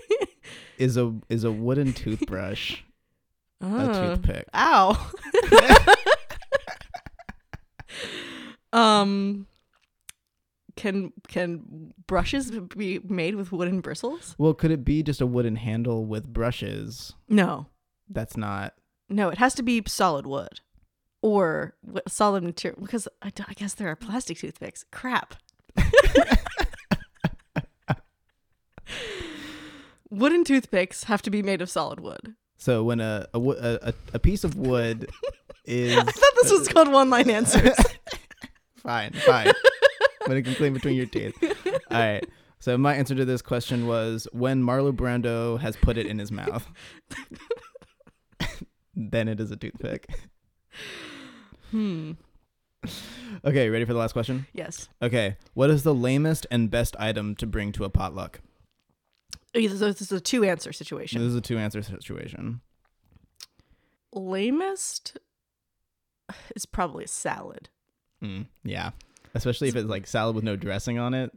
is 0.77 0.97
a 0.97 1.13
is 1.29 1.43
a 1.43 1.51
wooden 1.51 1.93
toothbrush 1.93 2.81
a 3.61 3.65
Oh. 3.65 4.15
toothpick? 4.15 4.47
Ow. 4.53 5.11
um 8.73 9.47
can 10.75 11.13
can 11.29 11.93
brushes 12.07 12.51
be 12.51 12.99
made 12.99 13.35
with 13.35 13.51
wooden 13.53 13.79
bristles? 13.79 14.35
Well, 14.37 14.53
could 14.53 14.71
it 14.71 14.83
be 14.83 15.03
just 15.03 15.21
a 15.21 15.25
wooden 15.25 15.55
handle 15.55 16.05
with 16.05 16.27
brushes? 16.27 17.13
No. 17.29 17.67
That's 18.09 18.35
not. 18.35 18.73
No, 19.09 19.29
it 19.29 19.37
has 19.37 19.53
to 19.55 19.63
be 19.63 19.81
solid 19.87 20.25
wood 20.27 20.59
or 21.21 21.75
solid 22.07 22.43
material 22.43 22.81
because 22.81 23.07
I 23.21 23.31
guess 23.55 23.73
there 23.73 23.87
are 23.89 23.95
plastic 23.95 24.37
toothpicks. 24.37 24.83
Crap. 24.91 25.35
Wooden 30.15 30.43
toothpicks 30.43 31.03
have 31.05 31.21
to 31.23 31.29
be 31.29 31.41
made 31.43 31.61
of 31.61 31.69
solid 31.69 31.99
wood. 31.99 32.35
So 32.57 32.83
when 32.83 32.99
a 33.01 33.27
a, 33.33 33.39
a, 33.39 33.93
a- 34.13 34.19
piece 34.19 34.43
of 34.43 34.55
wood 34.55 35.09
is 35.65 35.97
I 35.97 36.03
thought 36.03 36.33
this 36.41 36.51
was 36.51 36.67
called 36.67 36.91
one 36.91 37.09
line 37.09 37.29
answers. 37.29 37.75
fine, 38.77 39.11
fine. 39.11 39.51
when 40.25 40.37
it 40.37 40.43
can 40.43 40.55
clean 40.55 40.73
between 40.73 40.95
your 40.95 41.05
teeth. 41.05 41.35
All 41.91 41.99
right. 41.99 42.25
So 42.59 42.77
my 42.77 42.95
answer 42.95 43.13
to 43.13 43.25
this 43.25 43.41
question 43.41 43.85
was 43.87 44.27
when 44.31 44.63
Marlon 44.63 44.93
Brando 44.95 45.59
has 45.59 45.75
put 45.75 45.97
it 45.97 46.07
in 46.07 46.17
his 46.17 46.31
mouth, 46.31 46.65
then 48.95 49.27
it 49.27 49.39
is 49.39 49.51
a 49.51 49.55
toothpick. 49.55 50.07
hmm. 51.71 52.13
Okay, 53.43 53.69
ready 53.69 53.85
for 53.85 53.93
the 53.93 53.99
last 53.99 54.13
question? 54.13 54.47
Yes. 54.53 54.87
Okay, 55.01 55.37
what 55.53 55.69
is 55.69 55.83
the 55.83 55.93
lamest 55.93 56.47
and 56.49 56.71
best 56.71 56.95
item 56.99 57.35
to 57.35 57.45
bring 57.45 57.71
to 57.73 57.83
a 57.83 57.89
potluck? 57.89 58.39
So 59.55 59.61
this 59.61 60.01
is 60.01 60.11
a 60.11 60.19
two 60.19 60.43
answer 60.43 60.73
situation. 60.73 61.21
This 61.21 61.29
is 61.29 61.35
a 61.35 61.41
two 61.41 61.57
answer 61.57 61.81
situation. 61.81 62.61
lamest 64.11 65.17
is 66.55 66.65
probably 66.65 67.05
a 67.05 67.07
salad. 67.07 67.69
Mm, 68.23 68.47
yeah, 68.63 68.91
especially 69.33 69.69
if 69.69 69.75
it's 69.75 69.87
like 69.87 70.07
salad 70.07 70.35
with 70.35 70.43
no 70.43 70.55
dressing 70.55 70.99
on 70.99 71.13
it, 71.13 71.31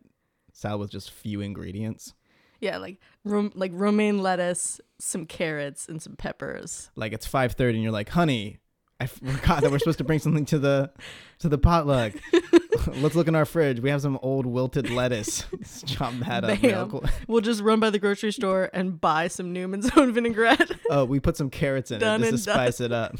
salad 0.52 0.80
with 0.80 0.90
just 0.90 1.10
few 1.10 1.40
ingredients. 1.40 2.14
Yeah, 2.60 2.78
like 2.78 2.98
rom- 3.24 3.52
like 3.54 3.70
romaine 3.72 4.18
lettuce, 4.18 4.80
some 4.98 5.24
carrots, 5.24 5.88
and 5.88 6.02
some 6.02 6.16
peppers. 6.16 6.90
Like 6.96 7.12
it's 7.12 7.26
five 7.26 7.52
thirty, 7.52 7.76
and 7.76 7.82
you're 7.84 7.92
like, 7.92 8.08
"Honey, 8.08 8.58
I 8.98 9.06
forgot 9.06 9.62
that 9.62 9.70
we're 9.70 9.78
supposed 9.78 9.98
to 9.98 10.04
bring 10.04 10.18
something 10.18 10.44
to 10.46 10.58
the 10.58 10.90
to 11.38 11.48
the 11.48 11.58
potluck. 11.58 12.14
Let's 12.96 13.14
look 13.14 13.28
in 13.28 13.34
our 13.34 13.44
fridge. 13.44 13.80
We 13.80 13.90
have 13.90 14.00
some 14.02 14.18
old 14.22 14.46
wilted 14.46 14.90
lettuce. 14.90 15.44
Let's 15.52 15.82
chop 15.82 16.14
that 16.26 16.44
up. 16.44 16.62
real 16.62 16.86
quick. 16.88 17.10
We'll 17.26 17.40
just 17.40 17.62
run 17.62 17.80
by 17.80 17.90
the 17.90 17.98
grocery 17.98 18.32
store 18.32 18.70
and 18.72 19.00
buy 19.00 19.28
some 19.28 19.52
Newman's 19.52 19.90
own 19.96 20.12
vinaigrette. 20.12 20.70
Oh, 20.90 21.04
we 21.04 21.20
put 21.20 21.36
some 21.36 21.50
carrots 21.50 21.90
in 21.90 22.00
Done 22.00 22.22
it 22.22 22.30
just 22.30 22.44
to 22.44 22.50
and 22.52 22.56
done. 22.56 22.72
spice 22.72 22.80
it 22.80 22.92
up. 22.92 23.16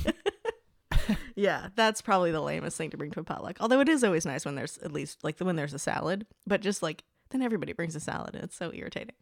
yeah, 1.37 1.69
that's 1.75 2.03
probably 2.03 2.31
the 2.33 2.41
lamest 2.41 2.77
thing 2.77 2.91
to 2.91 2.97
bring 2.97 3.11
to 3.13 3.21
a 3.21 3.25
potluck. 3.25 3.57
Although 3.61 3.81
it 3.81 3.89
is 3.89 4.05
always 4.05 4.27
nice 4.27 4.45
when 4.45 4.55
there's 4.55 4.79
at 4.79 4.93
least 4.93 5.23
like 5.25 5.39
when 5.41 5.57
there's 5.57 5.75
a 5.75 5.79
salad, 5.79 6.27
but 6.47 6.61
just 6.61 6.83
like 6.83 7.05
then 7.31 7.43
everybody 7.43 7.73
brings 7.73 7.95
a 7.97 8.01
salad 8.01 8.35
and 8.35 8.45
it's 8.45 8.57
so 8.57 8.73
irritating. 8.73 9.15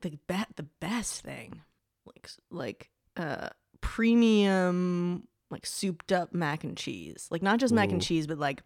The 0.00 0.18
bet 0.26 0.48
the 0.56 0.66
best 0.80 1.22
thing, 1.22 1.62
like 2.06 2.28
like 2.50 2.90
uh 3.16 3.48
premium 3.80 5.26
like 5.50 5.64
souped 5.66 6.12
up 6.12 6.32
mac 6.34 6.62
and 6.64 6.76
cheese, 6.76 7.26
like 7.30 7.42
not 7.42 7.58
just 7.58 7.72
mac 7.74 7.90
and 7.90 8.02
cheese, 8.02 8.26
but 8.26 8.38
like 8.38 8.62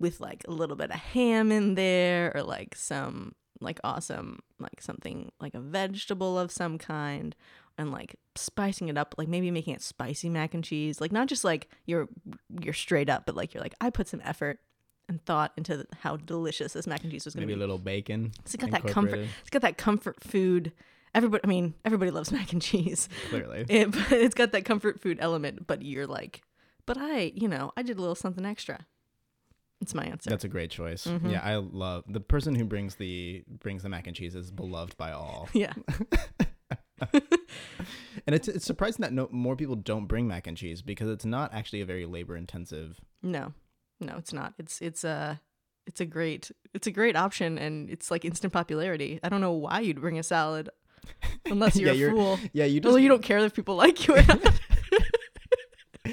with 0.00 0.20
like 0.20 0.44
a 0.48 0.50
little 0.50 0.74
bit 0.76 0.90
of 0.90 0.96
ham 0.96 1.52
in 1.52 1.74
there 1.76 2.32
or 2.34 2.42
like 2.42 2.74
some 2.74 3.34
like 3.60 3.78
awesome 3.84 4.40
like 4.58 4.80
something 4.80 5.30
like 5.38 5.54
a 5.54 5.60
vegetable 5.60 6.38
of 6.38 6.50
some 6.50 6.78
kind 6.78 7.36
and 7.76 7.92
like 7.92 8.16
spicing 8.34 8.88
it 8.88 8.96
up 8.96 9.14
like 9.18 9.28
maybe 9.28 9.50
making 9.50 9.74
it 9.74 9.82
spicy 9.82 10.28
mac 10.28 10.54
and 10.54 10.64
cheese 10.64 11.00
like 11.00 11.12
not 11.12 11.28
just 11.28 11.44
like 11.44 11.68
you're 11.84 12.08
you're 12.60 12.72
straight 12.74 13.10
up 13.10 13.26
but 13.26 13.36
like 13.36 13.52
you're 13.52 13.62
like 13.62 13.74
i 13.80 13.90
put 13.90 14.08
some 14.08 14.22
effort 14.24 14.58
and 15.08 15.22
thought 15.24 15.52
into 15.56 15.86
how 16.00 16.16
delicious 16.16 16.72
this 16.72 16.86
mac 16.86 17.02
and 17.02 17.10
cheese 17.12 17.24
was 17.24 17.34
going 17.34 17.42
to 17.42 17.46
be. 17.46 17.52
Maybe 17.52 17.58
a 17.58 17.62
little 17.62 17.78
bacon. 17.78 18.32
it's 18.40 18.56
got 18.56 18.70
that 18.70 18.86
comfort 18.86 19.26
it's 19.40 19.50
got 19.50 19.62
that 19.62 19.76
comfort 19.76 20.22
food 20.22 20.72
everybody 21.14 21.42
i 21.44 21.46
mean 21.46 21.74
everybody 21.84 22.10
loves 22.10 22.32
mac 22.32 22.52
and 22.52 22.62
cheese 22.62 23.08
Clearly. 23.28 23.66
it, 23.68 23.94
it's 24.10 24.34
got 24.34 24.52
that 24.52 24.64
comfort 24.64 25.00
food 25.00 25.18
element 25.20 25.66
but 25.66 25.82
you're 25.82 26.06
like 26.06 26.42
but 26.86 26.96
i 26.98 27.32
you 27.34 27.48
know 27.48 27.72
i 27.76 27.82
did 27.82 27.98
a 27.98 28.00
little 28.00 28.14
something 28.14 28.46
extra 28.46 28.86
it's 29.80 29.94
my 29.94 30.04
answer 30.04 30.28
That's 30.30 30.44
a 30.44 30.48
great 30.48 30.70
choice. 30.70 31.06
Mhm. 31.06 31.30
Yeah, 31.32 31.40
I 31.42 31.56
love 31.56 32.04
the 32.08 32.20
person 32.20 32.54
who 32.54 32.64
brings 32.64 32.96
the 32.96 33.42
brings 33.48 33.82
the 33.82 33.88
mac 33.88 34.06
and 34.06 34.14
cheese 34.16 34.34
is 34.34 34.50
beloved 34.50 34.96
by 34.96 35.12
all. 35.12 35.48
yeah 35.54 35.72
And 38.26 38.34
it's 38.34 38.46
it's 38.48 38.66
surprising 38.66 39.00
that 39.02 39.12
no 39.12 39.28
more 39.32 39.56
people 39.56 39.74
don't 39.76 40.06
bring 40.06 40.28
mac 40.28 40.46
and 40.46 40.56
cheese 40.56 40.82
because 40.82 41.08
it's 41.08 41.24
not 41.24 41.54
actually 41.54 41.80
a 41.80 41.86
very 41.86 42.04
labor 42.04 42.36
intensive. 42.36 43.00
No, 43.22 43.54
no, 44.00 44.16
it's 44.18 44.32
not. 44.32 44.52
It's 44.58 44.80
it's 44.82 45.02
a 45.04 45.40
it's 45.86 46.00
a 46.00 46.04
great 46.04 46.50
it's 46.74 46.86
a 46.86 46.90
great 46.90 47.16
option, 47.16 47.56
and 47.58 47.88
it's 47.88 48.10
like 48.10 48.24
instant 48.26 48.52
popularity. 48.52 49.18
I 49.22 49.30
don't 49.30 49.40
know 49.40 49.52
why 49.52 49.80
you'd 49.80 50.00
bring 50.00 50.18
a 50.18 50.22
salad 50.22 50.68
unless 51.46 51.76
you're 51.76 51.88
Yeah, 51.88 51.94
a 51.94 51.96
you're- 51.96 52.12
fool. 52.12 52.38
Yeah, 52.52 52.64
you 52.66 52.80
just 52.80 52.92
Well, 52.92 52.98
you 52.98 53.08
don't 53.08 53.22
care 53.22 53.38
if 53.38 53.54
people 53.54 53.76
like 53.76 54.06
you 54.06 54.16
or 54.16 54.22
not. 54.22 54.60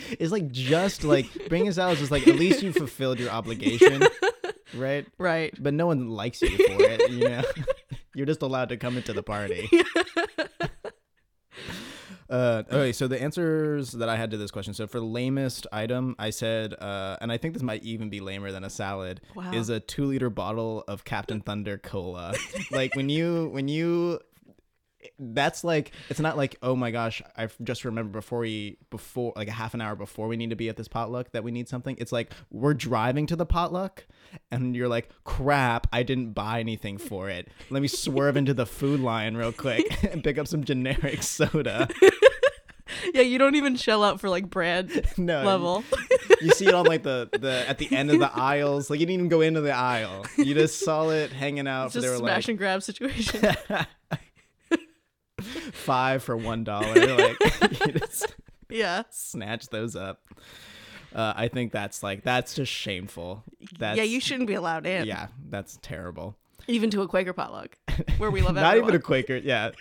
it's 0.19 0.31
like 0.31 0.51
just 0.51 1.03
like 1.03 1.27
bringing 1.49 1.67
a 1.69 1.73
salad 1.73 1.93
is 1.93 1.99
just 1.99 2.11
like 2.11 2.27
at 2.27 2.35
least 2.35 2.61
you 2.63 2.71
fulfilled 2.73 3.19
your 3.19 3.29
obligation, 3.29 4.03
right? 4.75 5.05
right. 5.17 5.53
But 5.61 5.73
no 5.73 5.87
one 5.87 6.09
likes 6.09 6.41
you 6.41 6.49
for 6.49 6.81
it, 6.83 7.09
you 7.11 7.27
know. 7.29 7.43
You're 8.15 8.25
just 8.25 8.41
allowed 8.41 8.69
to 8.69 8.77
come 8.77 8.97
into 8.97 9.13
the 9.13 9.23
party. 9.23 9.69
Uh, 12.29 12.63
okay, 12.69 12.91
so 12.91 13.07
the 13.07 13.21
answers 13.21 13.91
that 13.93 14.09
I 14.09 14.17
had 14.17 14.31
to 14.31 14.37
this 14.37 14.51
question. 14.51 14.73
So 14.73 14.85
for 14.85 14.99
lamest 14.99 15.65
item, 15.71 16.13
I 16.19 16.31
said, 16.31 16.73
uh, 16.73 17.15
and 17.21 17.31
I 17.31 17.37
think 17.37 17.53
this 17.53 17.63
might 17.63 17.83
even 17.83 18.09
be 18.09 18.19
lamer 18.19 18.51
than 18.51 18.65
a 18.65 18.69
salad, 18.69 19.21
Wow. 19.33 19.53
is 19.53 19.69
a 19.69 19.79
two 19.79 20.03
liter 20.05 20.29
bottle 20.29 20.83
of 20.89 21.05
Captain 21.05 21.39
Thunder 21.39 21.77
cola. 21.77 22.33
like 22.69 22.95
when 22.95 23.07
you 23.07 23.47
when 23.53 23.69
you 23.69 24.19
that's 25.19 25.63
like 25.63 25.91
it's 26.09 26.19
not 26.19 26.37
like 26.37 26.55
oh 26.61 26.75
my 26.75 26.91
gosh 26.91 27.21
i 27.35 27.47
just 27.63 27.85
remember 27.85 28.11
before 28.11 28.39
we 28.39 28.77
before 28.89 29.33
like 29.35 29.47
a 29.47 29.51
half 29.51 29.73
an 29.73 29.81
hour 29.81 29.95
before 29.95 30.27
we 30.27 30.37
need 30.37 30.49
to 30.49 30.55
be 30.55 30.69
at 30.69 30.77
this 30.77 30.87
potluck 30.87 31.31
that 31.31 31.43
we 31.43 31.51
need 31.51 31.67
something. 31.67 31.95
It's 31.99 32.11
like 32.11 32.31
we're 32.51 32.73
driving 32.73 33.27
to 33.27 33.35
the 33.35 33.45
potluck 33.45 34.05
and 34.51 34.75
you're 34.75 34.87
like 34.87 35.09
crap 35.23 35.87
i 35.91 36.03
didn't 36.03 36.33
buy 36.33 36.59
anything 36.59 36.97
for 36.97 37.29
it. 37.29 37.47
Let 37.69 37.81
me 37.81 37.87
swerve 37.87 38.37
into 38.37 38.53
the 38.53 38.65
food 38.65 38.99
line 38.99 39.35
real 39.35 39.51
quick 39.51 40.03
and 40.11 40.23
pick 40.23 40.37
up 40.37 40.47
some 40.47 40.63
generic 40.63 41.23
soda. 41.23 41.87
Yeah, 43.13 43.21
you 43.21 43.37
don't 43.37 43.55
even 43.55 43.75
shell 43.75 44.03
out 44.03 44.19
for 44.19 44.29
like 44.29 44.49
brand 44.49 45.05
no 45.17 45.43
level. 45.43 45.83
you 46.41 46.51
see 46.51 46.67
it 46.67 46.73
on 46.73 46.85
like 46.85 47.03
the 47.03 47.29
the 47.39 47.65
at 47.67 47.77
the 47.77 47.93
end 47.95 48.11
of 48.11 48.19
the 48.19 48.33
aisles. 48.33 48.89
Like 48.89 48.99
you 48.99 49.05
didn't 49.05 49.19
even 49.19 49.29
go 49.29 49.41
into 49.41 49.61
the 49.61 49.73
aisle. 49.73 50.25
You 50.37 50.53
just 50.53 50.79
saw 50.79 51.09
it 51.09 51.31
hanging 51.31 51.67
out 51.67 51.85
It's 51.85 51.95
just 51.95 52.05
they 52.05 52.09
were 52.09 52.17
smash 52.17 52.43
like 52.43 52.49
and 52.49 52.57
grab 52.57 52.83
situation. 52.83 53.55
Five 55.77 56.23
for 56.23 56.35
one 56.35 56.63
dollar 56.63 56.93
like 56.93 57.37
you 57.85 57.93
just 57.93 58.35
yeah. 58.69 59.03
snatch 59.09 59.67
those 59.67 59.95
up. 59.95 60.21
Uh, 61.15 61.33
I 61.35 61.47
think 61.47 61.71
that's 61.71 62.03
like 62.03 62.23
that's 62.23 62.53
just 62.53 62.71
shameful. 62.71 63.43
That's, 63.79 63.97
yeah, 63.97 64.03
you 64.03 64.19
shouldn't 64.19 64.47
be 64.47 64.55
allowed 64.55 64.85
in. 64.85 65.05
Yeah, 65.07 65.27
that's 65.49 65.79
terrible. 65.81 66.35
Even 66.67 66.89
to 66.91 67.01
a 67.01 67.07
Quaker 67.07 67.33
potluck 67.33 67.77
where 68.17 68.29
we 68.29 68.41
love 68.41 68.55
Not 68.55 68.65
everyone. 68.65 68.89
even 68.89 68.99
a 68.99 69.03
Quaker. 69.03 69.37
Yeah, 69.37 69.71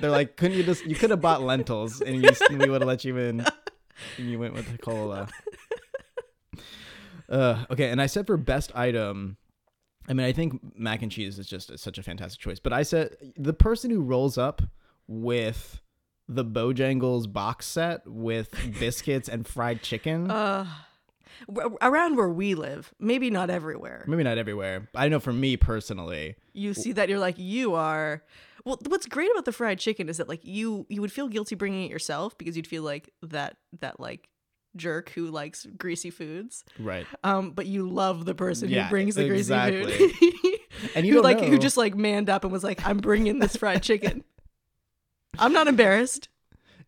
they're 0.00 0.10
like, 0.10 0.36
couldn't 0.36 0.56
you 0.56 0.64
just? 0.64 0.86
You 0.86 0.94
could 0.94 1.10
have 1.10 1.20
bought 1.20 1.42
lentils, 1.42 2.00
and 2.00 2.22
you, 2.22 2.30
we 2.50 2.70
would 2.70 2.80
have 2.80 2.88
let 2.88 3.04
you 3.04 3.16
in. 3.18 3.44
And 4.18 4.30
you 4.30 4.38
went 4.38 4.52
with 4.52 4.70
the 4.70 4.76
cola. 4.76 5.26
Uh, 7.30 7.64
okay, 7.70 7.88
and 7.88 8.00
I 8.00 8.06
said 8.06 8.26
for 8.26 8.36
best 8.36 8.70
item. 8.76 9.38
I 10.08 10.12
mean, 10.12 10.26
I 10.26 10.32
think 10.32 10.60
mac 10.78 11.00
and 11.00 11.10
cheese 11.10 11.38
is 11.38 11.46
just 11.46 11.76
such 11.78 11.96
a 11.96 12.02
fantastic 12.02 12.38
choice. 12.40 12.60
But 12.60 12.74
I 12.74 12.82
said 12.82 13.16
the 13.36 13.54
person 13.54 13.90
who 13.90 14.02
rolls 14.02 14.36
up 14.36 14.60
with 15.08 15.80
the 16.28 16.44
Bojangles 16.44 17.32
box 17.32 17.66
set 17.66 18.00
with 18.06 18.50
biscuits 18.80 19.28
and 19.28 19.46
fried 19.46 19.82
chicken. 19.82 20.30
Uh, 21.50 21.68
around 21.82 22.16
where 22.16 22.30
we 22.30 22.54
live, 22.54 22.94
maybe 22.98 23.28
not 23.28 23.50
everywhere. 23.50 24.04
Maybe 24.06 24.22
not 24.22 24.38
everywhere. 24.38 24.88
I 24.94 25.08
know 25.08 25.20
for 25.20 25.32
me 25.34 25.58
personally. 25.58 26.36
you 26.54 26.72
see 26.72 26.92
that 26.92 27.10
you're 27.10 27.18
like 27.18 27.38
you 27.38 27.74
are 27.74 28.22
well 28.64 28.78
what's 28.88 29.04
great 29.06 29.30
about 29.30 29.44
the 29.44 29.52
fried 29.52 29.78
chicken 29.78 30.08
is 30.08 30.16
that 30.16 30.28
like 30.30 30.42
you 30.44 30.86
you 30.88 31.02
would 31.02 31.12
feel 31.12 31.28
guilty 31.28 31.54
bringing 31.54 31.84
it 31.84 31.90
yourself 31.90 32.36
because 32.38 32.56
you'd 32.56 32.66
feel 32.66 32.82
like 32.82 33.12
that 33.22 33.58
that 33.80 34.00
like 34.00 34.30
jerk 34.76 35.10
who 35.10 35.26
likes 35.30 35.66
greasy 35.76 36.08
foods 36.10 36.64
Right. 36.78 37.06
um 37.22 37.50
but 37.50 37.66
you 37.66 37.86
love 37.88 38.24
the 38.24 38.34
person 38.34 38.70
Yeah, 38.70 38.84
who 38.84 38.90
brings 38.90 39.14
the 39.14 39.28
greasy 39.28 39.54
food 39.54 40.12
And 40.94 41.06
you 41.06 41.14
who 41.14 41.22
like 41.22 41.38
know. 41.40 41.46
who 41.48 41.58
just 41.58 41.76
like 41.76 41.94
manned 41.94 42.30
up 42.30 42.44
and 42.44 42.52
was 42.52 42.64
like 42.64 42.84
i'm 42.86 42.96
bringing 42.98 43.38
this 43.40 43.56
fried 43.56 43.82
chicken 43.82 44.24
i'm 45.38 45.52
not 45.52 45.68
embarrassed 45.68 46.28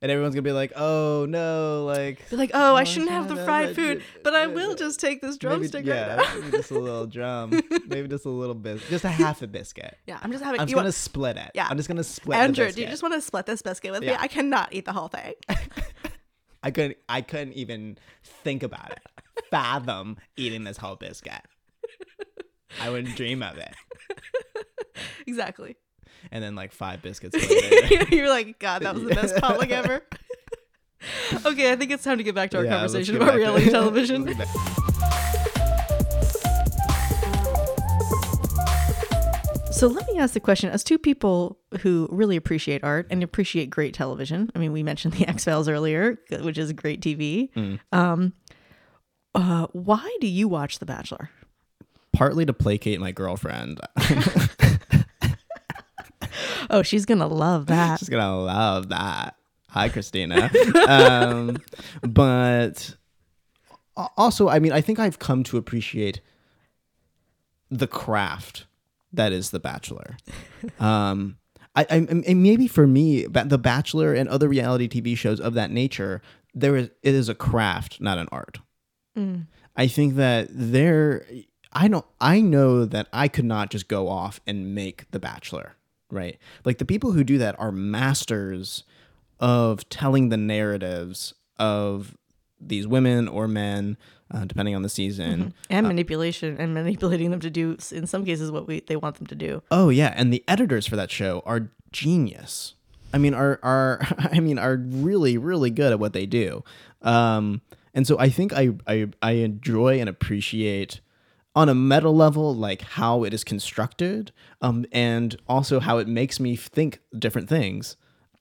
and 0.01 0.13
everyone's 0.13 0.35
gonna 0.35 0.43
be 0.43 0.53
like, 0.53 0.73
"Oh 0.77 1.27
no!" 1.29 1.85
Like, 1.85 2.29
they're 2.29 2.39
like 2.39 2.53
oh 2.55 2.73
Oh, 2.73 2.77
i 2.77 2.85
shouldn't 2.85 3.11
have 3.11 3.29
the 3.29 3.37
fried 3.37 3.75
food 3.75 4.03
but 4.23 4.35
i 4.35 4.47
will 4.59 4.75
just 4.75 5.01
take 5.01 5.21
this 5.21 5.33
maybe, 5.33 5.39
drumstick 5.39 5.87
yeah, 5.87 6.17
right 6.17 6.41
maybe 6.41 6.57
just 6.57 6.71
a 6.71 6.79
little 6.79 7.07
drum, 7.07 7.51
maybe 7.87 8.07
just 8.09 8.25
a 8.25 8.31
little 8.31 8.55
bit, 8.55 8.81
just 8.89 9.05
a 9.05 9.09
half 9.09 9.43
a 9.43 9.47
biscuit. 9.47 9.97
yeah 10.07 10.19
i'm 10.23 10.31
just 10.31 10.45
having 10.45 10.61
I'm 10.61 10.67
just 10.67 10.75
gonna 10.75 10.85
want, 10.87 10.95
split 10.95 11.37
it. 11.37 11.51
Yeah. 11.55 11.67
I'm 11.69 11.77
just 11.77 11.89
gonna 11.89 12.05
split. 12.05 12.39
andrew 12.39 12.71
do 12.71 12.81
you 12.81 12.87
just 12.87 13.03
want 13.03 13.15
to 13.15 13.21
split 13.21 13.47
this 13.47 13.63
biscuit 13.63 13.93
with 13.93 14.03
me 14.03 14.15
i 14.19 14.29
cannot 14.29 14.73
eat 14.73 14.85
the 14.85 14.93
whole 14.93 15.09
thing 15.09 15.35
I 16.61 16.73
couldn't. 16.73 16.97
I 17.09 17.21
couldn't 17.21 17.53
even 17.53 17.99
think 18.25 18.65
about 18.65 18.91
it, 18.91 19.01
fathom 19.49 20.17
eating 20.37 20.65
this 20.65 20.77
whole 20.77 20.97
biscuit. 20.97 21.41
I 22.81 22.91
wouldn't 22.91 23.15
dream 23.17 23.45
of 23.45 23.59
it. 23.59 23.73
exactly 25.27 25.77
And 26.31 26.43
then 26.43 26.55
like 26.55 26.73
five 26.73 27.03
biscuits. 27.03 27.37
You're 28.11 28.29
like, 28.29 28.59
God, 28.59 28.83
that 28.83 28.95
was 28.95 29.05
the 29.05 29.15
best 29.15 29.37
potluck 29.37 29.71
ever. 29.71 30.03
okay, 31.47 31.73
I 31.73 31.77
think 31.77 31.91
it's 31.93 32.05
time 32.05 32.19
to 32.19 32.25
get 32.25 32.35
back 32.35 32.51
to 32.51 32.59
our 32.59 32.65
Yeah, 32.65 32.71
conversation 32.79 33.17
about 33.17 33.27
back 33.27 33.35
to- 33.35 33.39
reality 33.41 33.71
television. 33.71 34.25
Let's 34.25 34.39
get 34.39 34.47
back- 34.47 35.69
So 39.71 39.87
let 39.87 40.09
me 40.09 40.19
ask 40.19 40.35
the 40.35 40.41
question 40.41 40.71
as 40.71 40.83
two 40.83 40.99
people 40.99 41.59
who 41.83 42.09
really 42.11 42.35
appreciate 42.37 42.83
art 42.83 43.07
and 43.11 43.23
appreciate 43.23 43.71
great 43.71 43.95
television. 43.95 44.51
I 44.55 44.59
mean, 44.59 44.73
we 44.73 44.83
mentioned 44.83 45.15
the 45.15 45.29
X 45.29 45.45
Files 45.45 45.69
earlier, 45.69 46.19
which 46.41 46.59
is 46.59 46.73
great 46.73 47.01
TV. 47.01 47.53
Mm. 47.53 47.79
Um, 47.93 48.33
uh, 49.37 49.69
why 49.73 50.17
do 50.21 50.27
you 50.27 50.49
watch 50.49 50.81
The 50.81 50.87
Bachelor? 50.87 51.31
Partly 52.13 52.45
to 52.47 52.53
placate 52.53 52.99
my 52.99 53.13
girlfriend. 53.13 53.79
Oh, 56.71 56.83
she's 56.83 57.05
gonna 57.05 57.27
love 57.27 57.67
that. 57.69 57.99
She's 57.99 58.09
gonna 58.09 58.39
love 58.39 58.89
that. 58.91 59.37
Hi, 59.71 59.89
Christina. 59.89 60.51
um, 60.89 61.59
but 62.03 62.97
also, 64.17 64.49
I 64.49 64.59
mean, 64.59 64.73
I 64.73 64.81
think 64.81 64.99
I've 64.99 65.19
come 65.19 65.43
to 65.45 65.57
appreciate 65.57 66.21
the 67.71 67.87
craft 67.87 68.67
that 69.13 69.33
is 69.33 69.51
The 69.51 69.61
Bachelor. 69.61 70.17
Um, 70.81 71.37
I, 71.75 71.87
I, 71.91 71.97
and 71.97 72.43
maybe 72.43 72.67
for 72.67 72.87
me, 72.87 73.25
The 73.27 73.59
Bachelor 73.59 74.15
and 74.15 74.29
other 74.29 74.49
reality 74.49 74.89
TV 74.89 75.17
shows 75.17 75.41
of 75.41 75.55
that 75.55 75.71
nature, 75.71 76.23
there 76.55 76.77
is 76.77 76.91
it 77.03 77.15
is 77.15 77.29
a 77.29 77.35
craft, 77.35 78.01
not 78.01 78.19
an 78.19 78.29
art. 78.33 78.59
Mm. 79.17 79.47
I 79.77 79.87
think 79.87 80.17
that 80.17 80.49
there, 80.51 81.25
I 81.73 81.89
don't, 81.89 82.05
I 82.21 82.41
know 82.41 82.85
that 82.85 83.09
I 83.13 83.29
could 83.29 83.45
not 83.45 83.71
just 83.71 83.87
go 83.89 84.09
off 84.09 84.41
and 84.47 84.75
make 84.75 85.11
The 85.11 85.21
Bachelor, 85.21 85.77
right? 86.11 86.39
Like 86.65 86.79
the 86.79 86.85
people 86.85 87.13
who 87.13 87.25
do 87.25 87.39
that 87.39 87.59
are 87.59 87.73
masters 87.73 88.85
of 89.41 89.89
telling 89.89 90.29
the 90.29 90.37
narratives 90.37 91.35
of 91.59 92.17
these 92.61 92.87
women 92.87 93.29
or 93.29 93.47
men 93.47 93.97
uh, 94.31 94.45
depending 94.45 94.75
on 94.75 94.83
the 94.83 94.89
season. 94.89 95.55
and 95.71 95.87
Uh, 95.87 95.89
manipulation 95.89 96.57
and 96.59 96.75
manipulating 96.75 97.31
them 97.31 97.41
to 97.41 97.51
do 97.51 97.77
in 97.93 98.07
some 98.07 98.25
cases 98.25 98.51
what 98.51 98.67
we 98.67 98.81
they 98.81 98.97
want 98.97 99.17
them 99.17 99.27
to 99.27 99.35
do. 99.35 99.63
Oh 99.71 99.89
yeah, 99.89 100.13
and 100.17 100.33
the 100.33 100.45
editors 100.49 100.87
for 100.87 100.97
that 100.97 101.11
show 101.11 101.43
are 101.47 101.71
genius. 101.93 102.75
I 103.13 103.19
mean, 103.19 103.33
are 103.33 103.59
are 103.63 104.01
I 104.19 104.41
mean 104.41 104.59
are 104.59 104.77
really 104.77 105.39
really 105.39 105.71
good 105.71 105.93
at 105.93 105.99
what 106.01 106.13
they 106.13 106.27
do. 106.27 106.63
Um, 107.03 107.63
and 107.95 108.07
so 108.07 108.19
I 108.19 108.29
think 108.29 108.53
I 108.53 108.71
I 108.87 109.07
I 109.23 109.33
enjoy 109.33 109.99
and 110.01 110.09
appreciate 110.09 111.01
on 111.59 111.69
a 111.69 111.75
meta 111.75 112.11
level 112.11 112.55
like 112.55 112.83
how 112.83 113.25
it 113.27 113.33
is 113.35 113.43
constructed, 113.45 114.33
um, 114.63 114.85
and 114.93 115.37
also 115.49 115.81
how 115.81 115.99
it 115.99 116.07
makes 116.09 116.39
me 116.41 116.57
think 116.57 117.01
different 117.19 117.49
things 117.49 117.97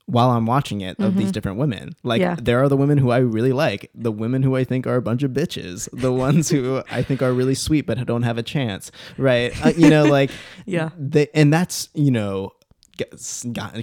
while 0.06 0.30
I'm 0.30 0.46
watching 0.46 0.80
it 0.80 0.98
of 1.00 1.16
these 1.16 1.30
different 1.32 1.58
women. 1.58 1.94
Like 2.02 2.20
Yeah. 2.22 2.36
there 2.40 2.62
are 2.62 2.68
the 2.70 2.76
women 2.78 2.96
who 2.96 3.10
I 3.10 3.18
really 3.18 3.52
like, 3.52 3.90
the 3.94 4.10
women 4.12 4.42
who 4.42 4.56
I 4.56 4.64
think 4.64 4.86
are 4.86 4.96
a 4.96 5.02
bunch 5.02 5.22
of 5.22 5.32
bitches, 5.32 5.86
the 5.92 6.12
ones 6.26 6.48
who 6.48 6.82
I 6.90 7.02
think 7.02 7.20
are 7.20 7.32
really 7.40 7.54
sweet 7.54 7.84
but 7.86 8.02
don't 8.06 8.22
have 8.22 8.38
a 8.38 8.42
chance, 8.42 8.90
right? 9.18 9.50
Uh, 9.64 9.72
you 9.76 9.90
know, 9.90 10.04
like 10.06 10.30
Yeah. 10.66 10.90
they, 10.98 11.28
and 11.34 11.52
that's 11.52 11.90
you 11.92 12.10
know, 12.10 12.52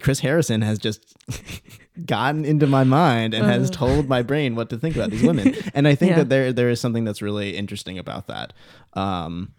Chris 0.02 0.20
Harrison 0.22 0.62
has 0.64 0.80
just 0.80 1.14
gotten 2.06 2.44
into 2.46 2.68
my 2.68 2.84
mind 2.84 3.34
and 3.34 3.46
has 3.46 3.70
told 3.70 4.10
my 4.10 4.22
brain 4.22 4.56
what 4.56 4.70
to 4.72 4.78
think 4.78 4.96
about 4.96 5.12
these 5.12 5.24
women, 5.24 5.56
and 5.74 5.88
I 5.88 5.96
think 5.96 6.12
Yeah. 6.12 6.18
that 6.18 6.30
there 6.30 6.52
there 6.54 6.70
is 6.70 6.80
something 6.82 7.04
that's 7.06 7.22
really 7.22 7.56
interesting 7.56 7.98
about 8.00 8.28
that. 8.28 8.54
Um, 8.94 9.54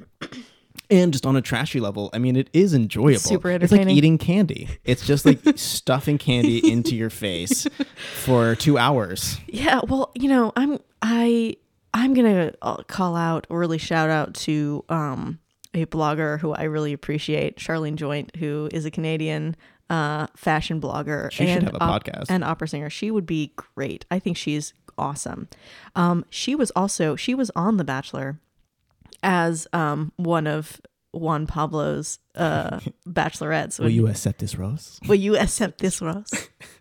and 0.88 1.12
just 1.12 1.26
on 1.26 1.34
a 1.36 1.42
trashy 1.42 1.80
level, 1.80 2.10
I 2.12 2.18
mean, 2.18 2.36
it 2.36 2.48
is 2.52 2.72
enjoyable. 2.74 3.18
Super 3.18 3.50
entertaining. 3.50 3.82
It's 3.82 3.88
like 3.88 3.96
eating 3.96 4.18
candy. 4.18 4.68
It's 4.84 5.04
just 5.06 5.26
like 5.26 5.40
stuffing 5.56 6.18
candy 6.18 6.70
into 6.70 6.94
your 6.94 7.10
face 7.10 7.66
for 8.14 8.54
two 8.54 8.78
hours. 8.78 9.38
Yeah, 9.48 9.80
well, 9.88 10.12
you 10.14 10.28
know, 10.28 10.52
I'm 10.56 10.78
I 11.02 11.56
I'm 11.94 12.14
gonna 12.14 12.52
uh, 12.62 12.76
call 12.84 13.16
out 13.16 13.46
or 13.50 13.58
really 13.58 13.78
shout 13.78 14.10
out 14.10 14.34
to 14.34 14.84
um 14.88 15.38
a 15.74 15.84
blogger 15.86 16.38
who 16.40 16.52
I 16.52 16.62
really 16.64 16.92
appreciate, 16.92 17.56
Sharleen 17.58 17.96
Joynt, 17.96 18.36
who 18.36 18.68
is 18.72 18.84
a 18.86 18.90
Canadian 18.90 19.56
uh 19.88 20.26
fashion 20.36 20.80
blogger 20.80 21.30
She 21.30 21.46
should 21.46 21.58
and 21.58 21.62
have 21.64 21.74
a 21.74 21.82
op- 21.82 22.04
podcast. 22.04 22.26
and 22.28 22.42
opera 22.42 22.68
singer. 22.68 22.90
She 22.90 23.10
would 23.10 23.26
be 23.26 23.52
great. 23.56 24.04
I 24.10 24.18
think 24.18 24.36
she's 24.36 24.74
awesome. 24.98 25.48
Um, 25.94 26.24
she 26.30 26.54
was 26.54 26.70
also 26.72 27.16
she 27.16 27.34
was 27.34 27.50
on 27.54 27.76
The 27.76 27.84
Bachelor 27.84 28.38
as 29.22 29.66
um 29.72 30.12
one 30.16 30.46
of 30.46 30.80
Juan 31.12 31.46
Pablo's 31.46 32.18
uh 32.34 32.80
bachelorettes. 33.08 33.78
Will 33.78 33.88
you 33.88 34.06
accept 34.08 34.40
this 34.40 34.56
rose? 34.56 34.98
Will 35.06 35.14
you 35.14 35.36
accept 35.36 35.78
this 35.80 36.00
rose? 36.02 36.30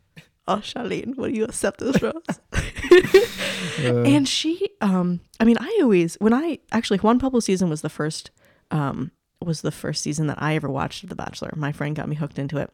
oh, 0.48 0.58
Sharleen, 0.58 1.16
will 1.16 1.30
you 1.30 1.44
accept 1.46 1.80
this 1.80 2.02
rose? 2.02 2.24
and 3.80 4.28
she, 4.28 4.70
um, 4.82 5.20
I 5.40 5.44
mean, 5.44 5.58
I 5.60 5.80
always 5.82 6.16
when 6.16 6.34
I 6.34 6.60
actually 6.72 7.00
Juan 7.00 7.20
Pablo 7.20 7.40
season 7.40 7.70
was 7.70 7.82
the 7.82 7.90
first, 7.90 8.32
um, 8.72 9.12
was 9.42 9.62
the 9.62 9.72
first 9.72 10.02
season 10.02 10.28
that 10.28 10.42
I 10.42 10.56
ever 10.56 10.70
watched 10.70 11.04
of 11.04 11.10
The 11.10 11.16
Bachelor. 11.16 11.52
My 11.56 11.72
friend 11.72 11.96
got 11.96 12.08
me 12.10 12.16
hooked 12.16 12.40
into 12.40 12.58
it, 12.58 12.72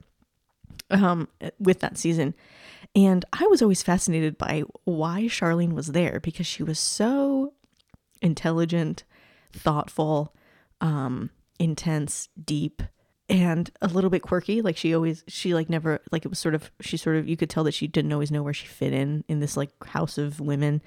um, 0.89 1.27
with 1.59 1.79
that 1.79 1.97
season, 1.97 2.33
and 2.95 3.23
I 3.31 3.45
was 3.47 3.61
always 3.61 3.83
fascinated 3.83 4.37
by 4.37 4.63
why 4.83 5.23
Sharleen 5.23 5.73
was 5.73 5.87
there 5.87 6.19
because 6.19 6.47
she 6.47 6.63
was 6.63 6.79
so 6.79 7.53
intelligent, 8.21 9.03
thoughtful, 9.53 10.35
um, 10.81 11.29
intense, 11.59 12.27
deep, 12.43 12.83
and 13.29 13.71
a 13.81 13.87
little 13.87 14.09
bit 14.09 14.21
quirky. 14.21 14.61
Like 14.61 14.75
she 14.75 14.93
always, 14.93 15.23
she 15.27 15.53
like 15.53 15.69
never, 15.69 16.01
like 16.11 16.25
it 16.25 16.27
was 16.27 16.39
sort 16.39 16.53
of, 16.53 16.69
she 16.81 16.97
sort 16.97 17.15
of, 17.15 17.29
you 17.29 17.37
could 17.37 17.49
tell 17.49 17.63
that 17.63 17.73
she 17.73 17.87
didn't 17.87 18.11
always 18.11 18.31
know 18.31 18.43
where 18.43 18.53
she 18.53 18.67
fit 18.67 18.93
in 18.93 19.23
in 19.29 19.39
this 19.39 19.55
like 19.55 19.71
house 19.85 20.17
of 20.17 20.41
women. 20.41 20.81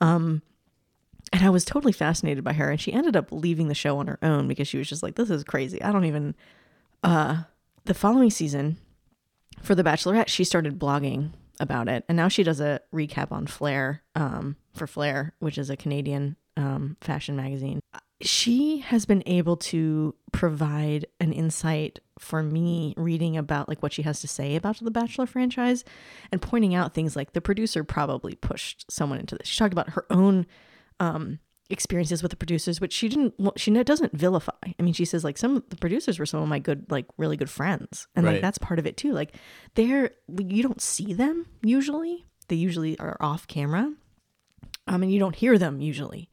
Um, 0.00 0.42
and 1.32 1.44
I 1.44 1.50
was 1.50 1.64
totally 1.64 1.92
fascinated 1.92 2.44
by 2.44 2.52
her. 2.52 2.70
And 2.70 2.80
she 2.80 2.92
ended 2.92 3.16
up 3.16 3.32
leaving 3.32 3.68
the 3.68 3.74
show 3.74 3.98
on 3.98 4.06
her 4.06 4.18
own 4.22 4.46
because 4.46 4.68
she 4.68 4.78
was 4.78 4.88
just 4.88 5.02
like, 5.02 5.16
this 5.16 5.30
is 5.30 5.42
crazy. 5.42 5.82
I 5.82 5.90
don't 5.90 6.04
even. 6.04 6.34
Uh, 7.02 7.42
the 7.86 7.94
following 7.94 8.30
season, 8.30 8.76
for 9.62 9.74
The 9.74 9.84
Bachelorette, 9.84 10.28
she 10.28 10.44
started 10.44 10.78
blogging 10.78 11.30
about 11.58 11.88
it, 11.88 12.04
and 12.08 12.16
now 12.16 12.28
she 12.28 12.42
does 12.42 12.60
a 12.60 12.80
recap 12.92 13.30
on 13.32 13.46
Flare, 13.46 14.02
um, 14.14 14.56
for 14.74 14.86
Flare, 14.86 15.34
which 15.38 15.58
is 15.58 15.70
a 15.70 15.76
Canadian 15.76 16.36
um, 16.56 16.96
fashion 17.00 17.36
magazine. 17.36 17.80
She 18.22 18.78
has 18.78 19.06
been 19.06 19.22
able 19.26 19.56
to 19.56 20.14
provide 20.32 21.06
an 21.20 21.32
insight 21.32 22.00
for 22.18 22.42
me 22.42 22.92
reading 22.96 23.36
about 23.36 23.68
like 23.68 23.82
what 23.82 23.94
she 23.94 24.02
has 24.02 24.20
to 24.20 24.28
say 24.28 24.56
about 24.56 24.78
the 24.78 24.90
Bachelor 24.90 25.26
franchise 25.26 25.84
and 26.30 26.42
pointing 26.42 26.74
out 26.74 26.92
things 26.92 27.16
like 27.16 27.32
the 27.32 27.40
producer 27.40 27.82
probably 27.82 28.34
pushed 28.34 28.90
someone 28.90 29.18
into 29.18 29.36
this. 29.36 29.48
She 29.48 29.58
talked 29.58 29.72
about 29.72 29.90
her 29.90 30.04
own 30.10 30.46
um, 30.98 31.38
experiences 31.70 32.22
with 32.22 32.30
the 32.30 32.36
producers, 32.36 32.80
which 32.80 32.92
she 32.92 33.08
didn't. 33.08 33.34
She 33.56 33.70
doesn't 33.70 34.12
vilify. 34.12 34.52
I 34.78 34.82
mean, 34.82 34.94
she 34.94 35.04
says 35.04 35.24
like 35.24 35.38
some 35.38 35.56
of 35.56 35.68
the 35.68 35.76
producers 35.76 36.18
were 36.18 36.26
some 36.26 36.42
of 36.42 36.48
my 36.48 36.58
good, 36.58 36.86
like 36.90 37.06
really 37.16 37.36
good 37.36 37.50
friends, 37.50 38.06
and 38.14 38.26
like 38.26 38.40
that's 38.40 38.58
part 38.58 38.78
of 38.78 38.86
it 38.86 38.96
too. 38.96 39.12
Like 39.12 39.34
they're 39.74 40.10
you 40.38 40.62
don't 40.62 40.80
see 40.80 41.12
them 41.12 41.46
usually. 41.62 42.26
They 42.48 42.56
usually 42.56 42.98
are 42.98 43.16
off 43.20 43.46
camera, 43.46 43.92
um, 44.86 45.02
and 45.02 45.12
you 45.12 45.18
don't 45.18 45.36
hear 45.36 45.56
them 45.56 45.80
usually, 45.80 46.30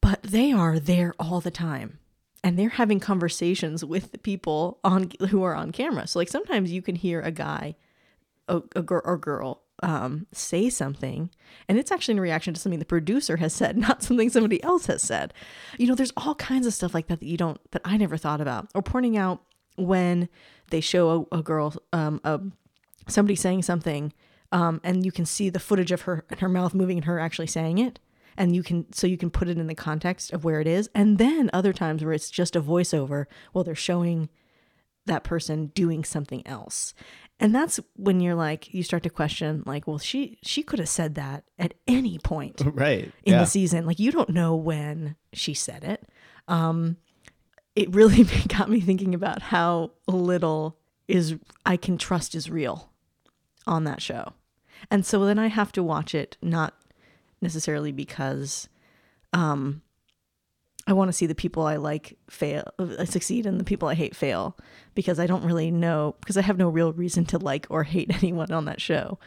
but 0.00 0.22
they 0.22 0.52
are 0.52 0.78
there 0.78 1.14
all 1.18 1.40
the 1.40 1.50
time. 1.50 1.98
And 2.42 2.58
they're 2.58 2.70
having 2.70 3.00
conversations 3.00 3.84
with 3.84 4.12
the 4.12 4.18
people 4.18 4.78
on 4.82 5.10
who 5.28 5.42
are 5.42 5.54
on 5.54 5.72
camera. 5.72 6.06
So 6.06 6.18
like 6.18 6.30
sometimes 6.30 6.72
you 6.72 6.80
can 6.80 6.94
hear 6.94 7.20
a 7.20 7.30
guy 7.30 7.74
a, 8.50 8.62
a 8.76 8.82
girl 8.82 9.02
or 9.04 9.16
girl 9.16 9.62
um, 9.82 10.26
say 10.32 10.70
something, 10.70 11.30
and 11.68 11.78
it's 11.78 11.90
actually 11.90 12.12
in 12.12 12.20
reaction 12.20 12.54
to 12.54 12.60
something 12.60 12.78
the 12.78 12.84
producer 12.84 13.36
has 13.38 13.52
said, 13.52 13.76
not 13.78 14.02
something 14.02 14.30
somebody 14.30 14.62
else 14.62 14.86
has 14.86 15.02
said. 15.02 15.34
You 15.78 15.86
know, 15.86 15.94
there's 15.94 16.12
all 16.16 16.34
kinds 16.34 16.66
of 16.66 16.74
stuff 16.74 16.94
like 16.94 17.08
that 17.08 17.20
that 17.20 17.26
you 17.26 17.36
don't 17.36 17.60
that 17.72 17.82
I 17.84 17.96
never 17.96 18.16
thought 18.16 18.40
about, 18.40 18.68
or 18.74 18.82
pointing 18.82 19.16
out 19.16 19.42
when 19.76 20.28
they 20.70 20.80
show 20.80 21.28
a, 21.32 21.38
a 21.38 21.42
girl, 21.42 21.74
um, 21.92 22.20
a 22.24 22.40
somebody 23.08 23.36
saying 23.36 23.62
something, 23.62 24.12
um, 24.52 24.80
and 24.84 25.04
you 25.04 25.12
can 25.12 25.26
see 25.26 25.50
the 25.50 25.60
footage 25.60 25.92
of 25.92 26.02
her 26.02 26.24
her 26.38 26.48
mouth 26.48 26.74
moving 26.74 26.98
and 26.98 27.04
her 27.06 27.18
actually 27.18 27.46
saying 27.46 27.78
it. 27.78 27.98
And 28.36 28.54
you 28.54 28.62
can 28.62 28.90
so 28.92 29.06
you 29.06 29.18
can 29.18 29.30
put 29.30 29.48
it 29.48 29.58
in 29.58 29.66
the 29.66 29.74
context 29.74 30.32
of 30.32 30.44
where 30.44 30.60
it 30.60 30.66
is, 30.66 30.88
and 30.94 31.18
then 31.18 31.50
other 31.52 31.72
times 31.72 32.02
where 32.02 32.12
it's 32.12 32.30
just 32.30 32.56
a 32.56 32.62
voiceover 32.62 33.26
while 33.52 33.64
they're 33.64 33.74
showing 33.74 34.28
that 35.06 35.24
person 35.24 35.66
doing 35.68 36.04
something 36.04 36.46
else 36.46 36.94
and 37.40 37.54
that's 37.54 37.80
when 37.96 38.20
you're 38.20 38.34
like 38.34 38.72
you 38.72 38.82
start 38.82 39.02
to 39.02 39.10
question 39.10 39.62
like 39.66 39.86
well 39.86 39.98
she 39.98 40.38
she 40.42 40.62
could 40.62 40.78
have 40.78 40.88
said 40.88 41.14
that 41.14 41.44
at 41.58 41.74
any 41.88 42.18
point 42.18 42.60
Right. 42.64 43.10
in 43.24 43.32
yeah. 43.34 43.40
the 43.40 43.46
season 43.46 43.86
like 43.86 43.98
you 43.98 44.12
don't 44.12 44.28
know 44.30 44.54
when 44.54 45.16
she 45.32 45.54
said 45.54 45.82
it 45.84 46.08
um 46.48 46.96
it 47.74 47.92
really 47.94 48.24
got 48.48 48.68
me 48.70 48.80
thinking 48.80 49.14
about 49.14 49.42
how 49.42 49.92
little 50.06 50.76
is 51.08 51.36
i 51.66 51.76
can 51.76 51.98
trust 51.98 52.34
is 52.34 52.50
real 52.50 52.90
on 53.66 53.84
that 53.84 54.02
show 54.02 54.34
and 54.90 55.04
so 55.04 55.24
then 55.24 55.38
i 55.38 55.48
have 55.48 55.72
to 55.72 55.82
watch 55.82 56.14
it 56.14 56.36
not 56.42 56.74
necessarily 57.40 57.90
because 57.90 58.68
um 59.32 59.82
I 60.90 60.92
want 60.92 61.08
to 61.08 61.12
see 61.12 61.26
the 61.26 61.36
people 61.36 61.62
I 61.62 61.76
like 61.76 62.18
fail, 62.28 62.64
uh, 62.80 63.04
succeed, 63.04 63.46
and 63.46 63.60
the 63.60 63.64
people 63.64 63.86
I 63.86 63.94
hate 63.94 64.16
fail, 64.16 64.58
because 64.96 65.20
I 65.20 65.28
don't 65.28 65.44
really 65.44 65.70
know, 65.70 66.16
because 66.18 66.36
I 66.36 66.42
have 66.42 66.58
no 66.58 66.68
real 66.68 66.92
reason 66.92 67.24
to 67.26 67.38
like 67.38 67.68
or 67.70 67.84
hate 67.84 68.12
anyone 68.22 68.50
on 68.50 68.64
that 68.64 68.80
show, 68.80 69.20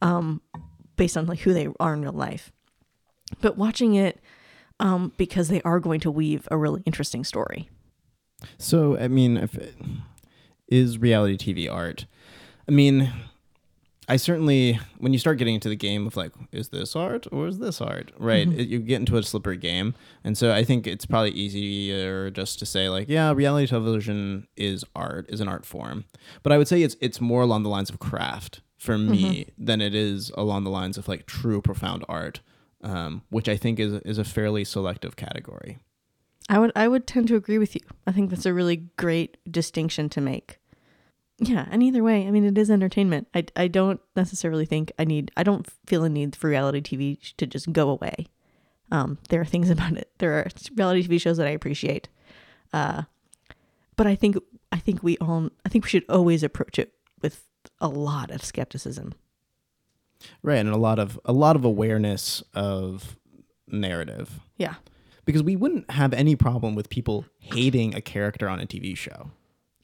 um, 0.00 0.40
based 0.96 1.18
on 1.18 1.26
like 1.26 1.40
who 1.40 1.52
they 1.52 1.68
are 1.78 1.92
in 1.92 2.00
real 2.00 2.12
life. 2.12 2.52
But 3.42 3.58
watching 3.58 3.94
it, 3.96 4.18
um, 4.80 5.12
because 5.18 5.48
they 5.48 5.60
are 5.60 5.78
going 5.78 6.00
to 6.00 6.10
weave 6.10 6.48
a 6.50 6.56
really 6.56 6.82
interesting 6.86 7.22
story. 7.22 7.68
So, 8.56 8.96
I 8.96 9.08
mean, 9.08 9.36
if 9.36 9.54
it, 9.56 9.74
is 10.68 10.96
reality 10.96 11.36
TV 11.36 11.70
art? 11.70 12.06
I 12.66 12.72
mean, 12.72 13.12
I 14.10 14.16
certainly, 14.16 14.80
when 14.98 15.12
you 15.12 15.20
start 15.20 15.38
getting 15.38 15.54
into 15.54 15.68
the 15.68 15.76
game 15.76 16.04
of 16.04 16.16
like, 16.16 16.32
is 16.50 16.70
this 16.70 16.96
art 16.96 17.28
or 17.30 17.46
is 17.46 17.60
this 17.60 17.80
art? 17.80 18.10
Right. 18.18 18.48
It, 18.48 18.66
you 18.66 18.80
get 18.80 18.98
into 18.98 19.16
a 19.16 19.22
slippery 19.22 19.56
game. 19.56 19.94
And 20.24 20.36
so 20.36 20.52
I 20.52 20.64
think 20.64 20.88
it's 20.88 21.06
probably 21.06 21.30
easier 21.30 22.28
just 22.28 22.58
to 22.58 22.66
say, 22.66 22.88
like, 22.88 23.08
yeah, 23.08 23.32
reality 23.32 23.68
television 23.68 24.48
is 24.56 24.84
art, 24.96 25.26
is 25.28 25.40
an 25.40 25.46
art 25.46 25.64
form. 25.64 26.06
But 26.42 26.52
I 26.52 26.58
would 26.58 26.66
say 26.66 26.82
it's, 26.82 26.96
it's 27.00 27.20
more 27.20 27.42
along 27.42 27.62
the 27.62 27.68
lines 27.68 27.88
of 27.88 28.00
craft 28.00 28.62
for 28.78 28.98
me 28.98 29.46
than 29.56 29.80
it 29.80 29.94
is 29.94 30.32
along 30.34 30.64
the 30.64 30.70
lines 30.70 30.98
of 30.98 31.06
like 31.06 31.26
true 31.26 31.62
profound 31.62 32.04
art, 32.08 32.40
um, 32.82 33.22
which 33.30 33.48
I 33.48 33.56
think 33.56 33.78
is, 33.78 33.92
is 34.04 34.18
a 34.18 34.24
fairly 34.24 34.64
selective 34.64 35.14
category. 35.14 35.78
I 36.48 36.58
would 36.58 36.72
I 36.74 36.88
would 36.88 37.06
tend 37.06 37.28
to 37.28 37.36
agree 37.36 37.58
with 37.58 37.76
you. 37.76 37.82
I 38.08 38.12
think 38.12 38.30
that's 38.30 38.46
a 38.46 38.52
really 38.52 38.88
great 38.96 39.36
distinction 39.48 40.08
to 40.08 40.20
make. 40.20 40.59
Yeah, 41.42 41.66
and 41.70 41.82
either 41.82 42.02
way, 42.02 42.26
I 42.26 42.30
mean, 42.30 42.44
it 42.44 42.58
is 42.58 42.70
entertainment. 42.70 43.26
I, 43.34 43.44
I 43.56 43.66
don't 43.66 43.98
necessarily 44.14 44.66
think 44.66 44.92
I 44.98 45.04
need. 45.04 45.30
I 45.36 45.42
don't 45.42 45.66
feel 45.86 46.04
a 46.04 46.08
need 46.10 46.36
for 46.36 46.48
reality 46.50 46.80
TV 46.82 47.34
to 47.38 47.46
just 47.46 47.72
go 47.72 47.88
away. 47.88 48.26
Um, 48.92 49.16
there 49.30 49.40
are 49.40 49.44
things 49.46 49.70
about 49.76 49.96
it. 49.96 50.10
There 50.18 50.34
are 50.34 50.46
reality 50.76 51.06
TV 51.08 51.20
shows 51.20 51.38
that 51.38 51.46
I 51.46 51.50
appreciate, 51.50 52.08
uh, 52.74 53.02
but 53.96 54.06
I 54.06 54.14
think 54.14 54.36
I 54.70 54.78
think 54.78 55.02
we 55.02 55.16
all 55.18 55.48
I 55.64 55.70
think 55.70 55.84
we 55.84 55.90
should 55.90 56.04
always 56.10 56.42
approach 56.42 56.78
it 56.78 56.92
with 57.22 57.42
a 57.80 57.88
lot 57.88 58.30
of 58.30 58.44
skepticism. 58.44 59.14
Right, 60.42 60.58
and 60.58 60.68
a 60.68 60.76
lot 60.76 60.98
of 60.98 61.18
a 61.24 61.32
lot 61.32 61.56
of 61.56 61.64
awareness 61.64 62.42
of 62.52 63.16
narrative 63.66 64.40
Yeah. 64.58 64.74
because 65.24 65.42
we 65.42 65.56
wouldn't 65.56 65.90
have 65.92 66.12
any 66.12 66.36
problem 66.36 66.74
with 66.74 66.90
people 66.90 67.24
hating 67.38 67.94
a 67.94 68.00
character 68.02 68.48
on 68.48 68.60
a 68.60 68.66
TV 68.66 68.94
show. 68.96 69.30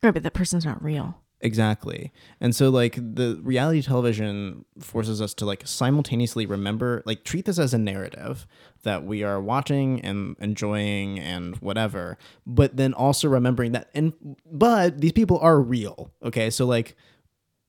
Right, 0.03 0.13
but 0.13 0.23
that 0.25 0.35
person's 0.35 0.67
not 0.67 0.83
real. 0.83 1.23
Exactly. 1.41 2.13
And 2.41 2.57
so 2.57 2.71
like 2.71 2.95
the 2.97 3.39
reality 3.43 3.83
television 3.83 4.65
forces 4.81 5.21
us 5.21 5.35
to 5.35 5.45
like 5.45 5.67
simultaneously 5.67 6.47
remember 6.47 7.03
like 7.05 7.25
treat 7.25 7.45
this 7.45 7.59
as 7.59 7.75
a 7.75 7.79
narrative 7.79 8.47
that 8.85 9.05
we 9.05 9.23
are 9.23 9.41
watching 9.41 10.01
and 10.01 10.37
enjoying 10.41 11.21
and 11.21 11.57
whatever, 11.57 12.17
but 12.47 12.77
then 12.77 12.95
also 12.95 13.29
remembering 13.29 13.73
that 13.73 13.91
and 13.95 14.15
but 14.51 15.01
these 15.01 15.13
people 15.13 15.39
are 15.41 15.61
real. 15.61 16.11
Okay? 16.25 16.49
So 16.49 16.65
like 16.65 16.97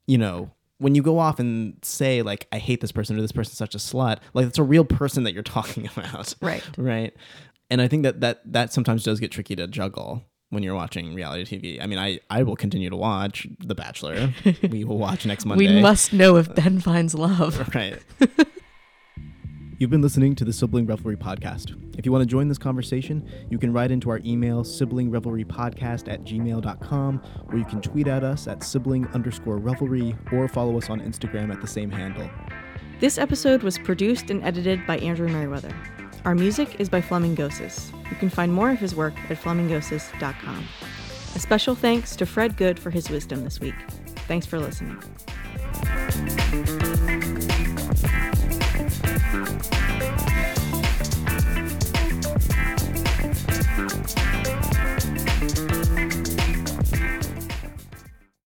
you 0.08 0.18
know, 0.18 0.50
when 0.78 0.96
you 0.96 1.02
go 1.02 1.20
off 1.20 1.38
and 1.40 1.78
say 1.82 2.22
like 2.22 2.48
I 2.54 2.60
hate 2.60 2.80
this 2.80 2.94
person 2.94 3.18
or 3.18 3.22
this 3.22 3.34
person's 3.34 3.58
such 3.58 3.76
a 3.76 3.80
slut, 3.80 4.20
like 4.34 4.48
it's 4.48 4.60
a 4.60 4.64
real 4.64 4.86
person 4.86 5.24
that 5.24 5.34
you're 5.34 5.44
talking 5.58 5.90
about. 5.96 6.34
Right. 6.42 6.64
Right. 6.78 7.14
And 7.70 7.82
I 7.82 7.90
think 7.90 8.04
that 8.04 8.22
that 8.22 8.42
that 8.54 8.72
sometimes 8.72 9.04
does 9.04 9.20
get 9.20 9.32
tricky 9.32 9.58
to 9.58 9.68
juggle 9.68 10.24
when 10.50 10.64
you're 10.64 10.76
watching 10.76 11.14
reality 11.14 11.60
TV. 11.60 11.84
I 11.84 11.88
mean, 11.88 12.00
I 12.00 12.20
I 12.30 12.44
will 12.44 12.56
continue 12.56 12.90
to 12.90 12.96
watch 12.96 13.48
The 13.60 13.76
Bachelor. 13.76 14.34
we 14.70 14.84
will 14.84 14.98
watch 14.98 15.26
next 15.26 15.46
Monday. 15.46 15.68
We 15.76 15.82
must 15.82 16.14
know 16.14 16.38
if 16.38 16.54
Ben 16.54 16.80
finds 16.92 17.14
love. 17.14 17.74
Right. 17.74 18.00
You've 19.80 19.92
been 19.92 20.02
listening 20.02 20.34
to 20.36 20.46
the 20.46 20.52
Sibling 20.52 20.88
Revelry 20.88 21.16
Podcast. 21.16 21.76
If 22.00 22.06
you 22.06 22.12
want 22.12 22.24
to 22.24 22.26
join 22.26 22.48
this 22.48 22.58
conversation, 22.58 23.30
you 23.52 23.60
can 23.60 23.72
write 23.72 23.92
into 23.92 24.10
our 24.10 24.20
email, 24.26 24.64
siblingrevelrypodcast 24.64 26.12
at 26.12 26.24
gmail.com, 26.24 27.22
or 27.48 27.58
you 27.60 27.66
can 27.66 27.80
tweet 27.80 28.08
at 28.08 28.24
us 28.24 28.48
at 28.48 28.64
sibling 28.64 29.06
underscore 29.10 29.58
revelry, 29.58 30.16
or 30.32 30.48
follow 30.48 30.78
us 30.80 30.90
on 30.90 31.00
Instagram 31.00 31.54
at 31.54 31.62
the 31.62 31.68
same 31.68 31.92
handle. 31.92 32.28
This 33.00 33.20
episode 33.20 33.62
was 33.62 33.78
produced 33.78 34.32
and 34.32 34.44
edited 34.44 34.84
by 34.88 34.98
Andrew 34.98 35.28
Merriweather. 35.28 35.76
Our 36.26 36.36
music 36.36 36.80
is 36.80 36.90
by 36.90 37.02
Flamingosis. 37.02 37.92
You 38.10 38.16
can 38.18 38.30
find 38.30 38.54
more 38.54 38.70
of 38.72 38.80
his 38.80 38.96
work 38.96 39.14
at 39.30 39.38
flamingosis.com. 39.38 40.68
A 41.36 41.40
special 41.40 41.76
thanks 41.76 42.16
to 42.16 42.26
Fred 42.26 42.58
Good 42.58 42.80
for 42.80 42.90
his 42.90 43.10
wisdom 43.10 43.44
this 43.44 43.60
week. 43.60 43.76
Thanks 44.28 44.46
for 44.46 44.60
listening. 44.60 44.98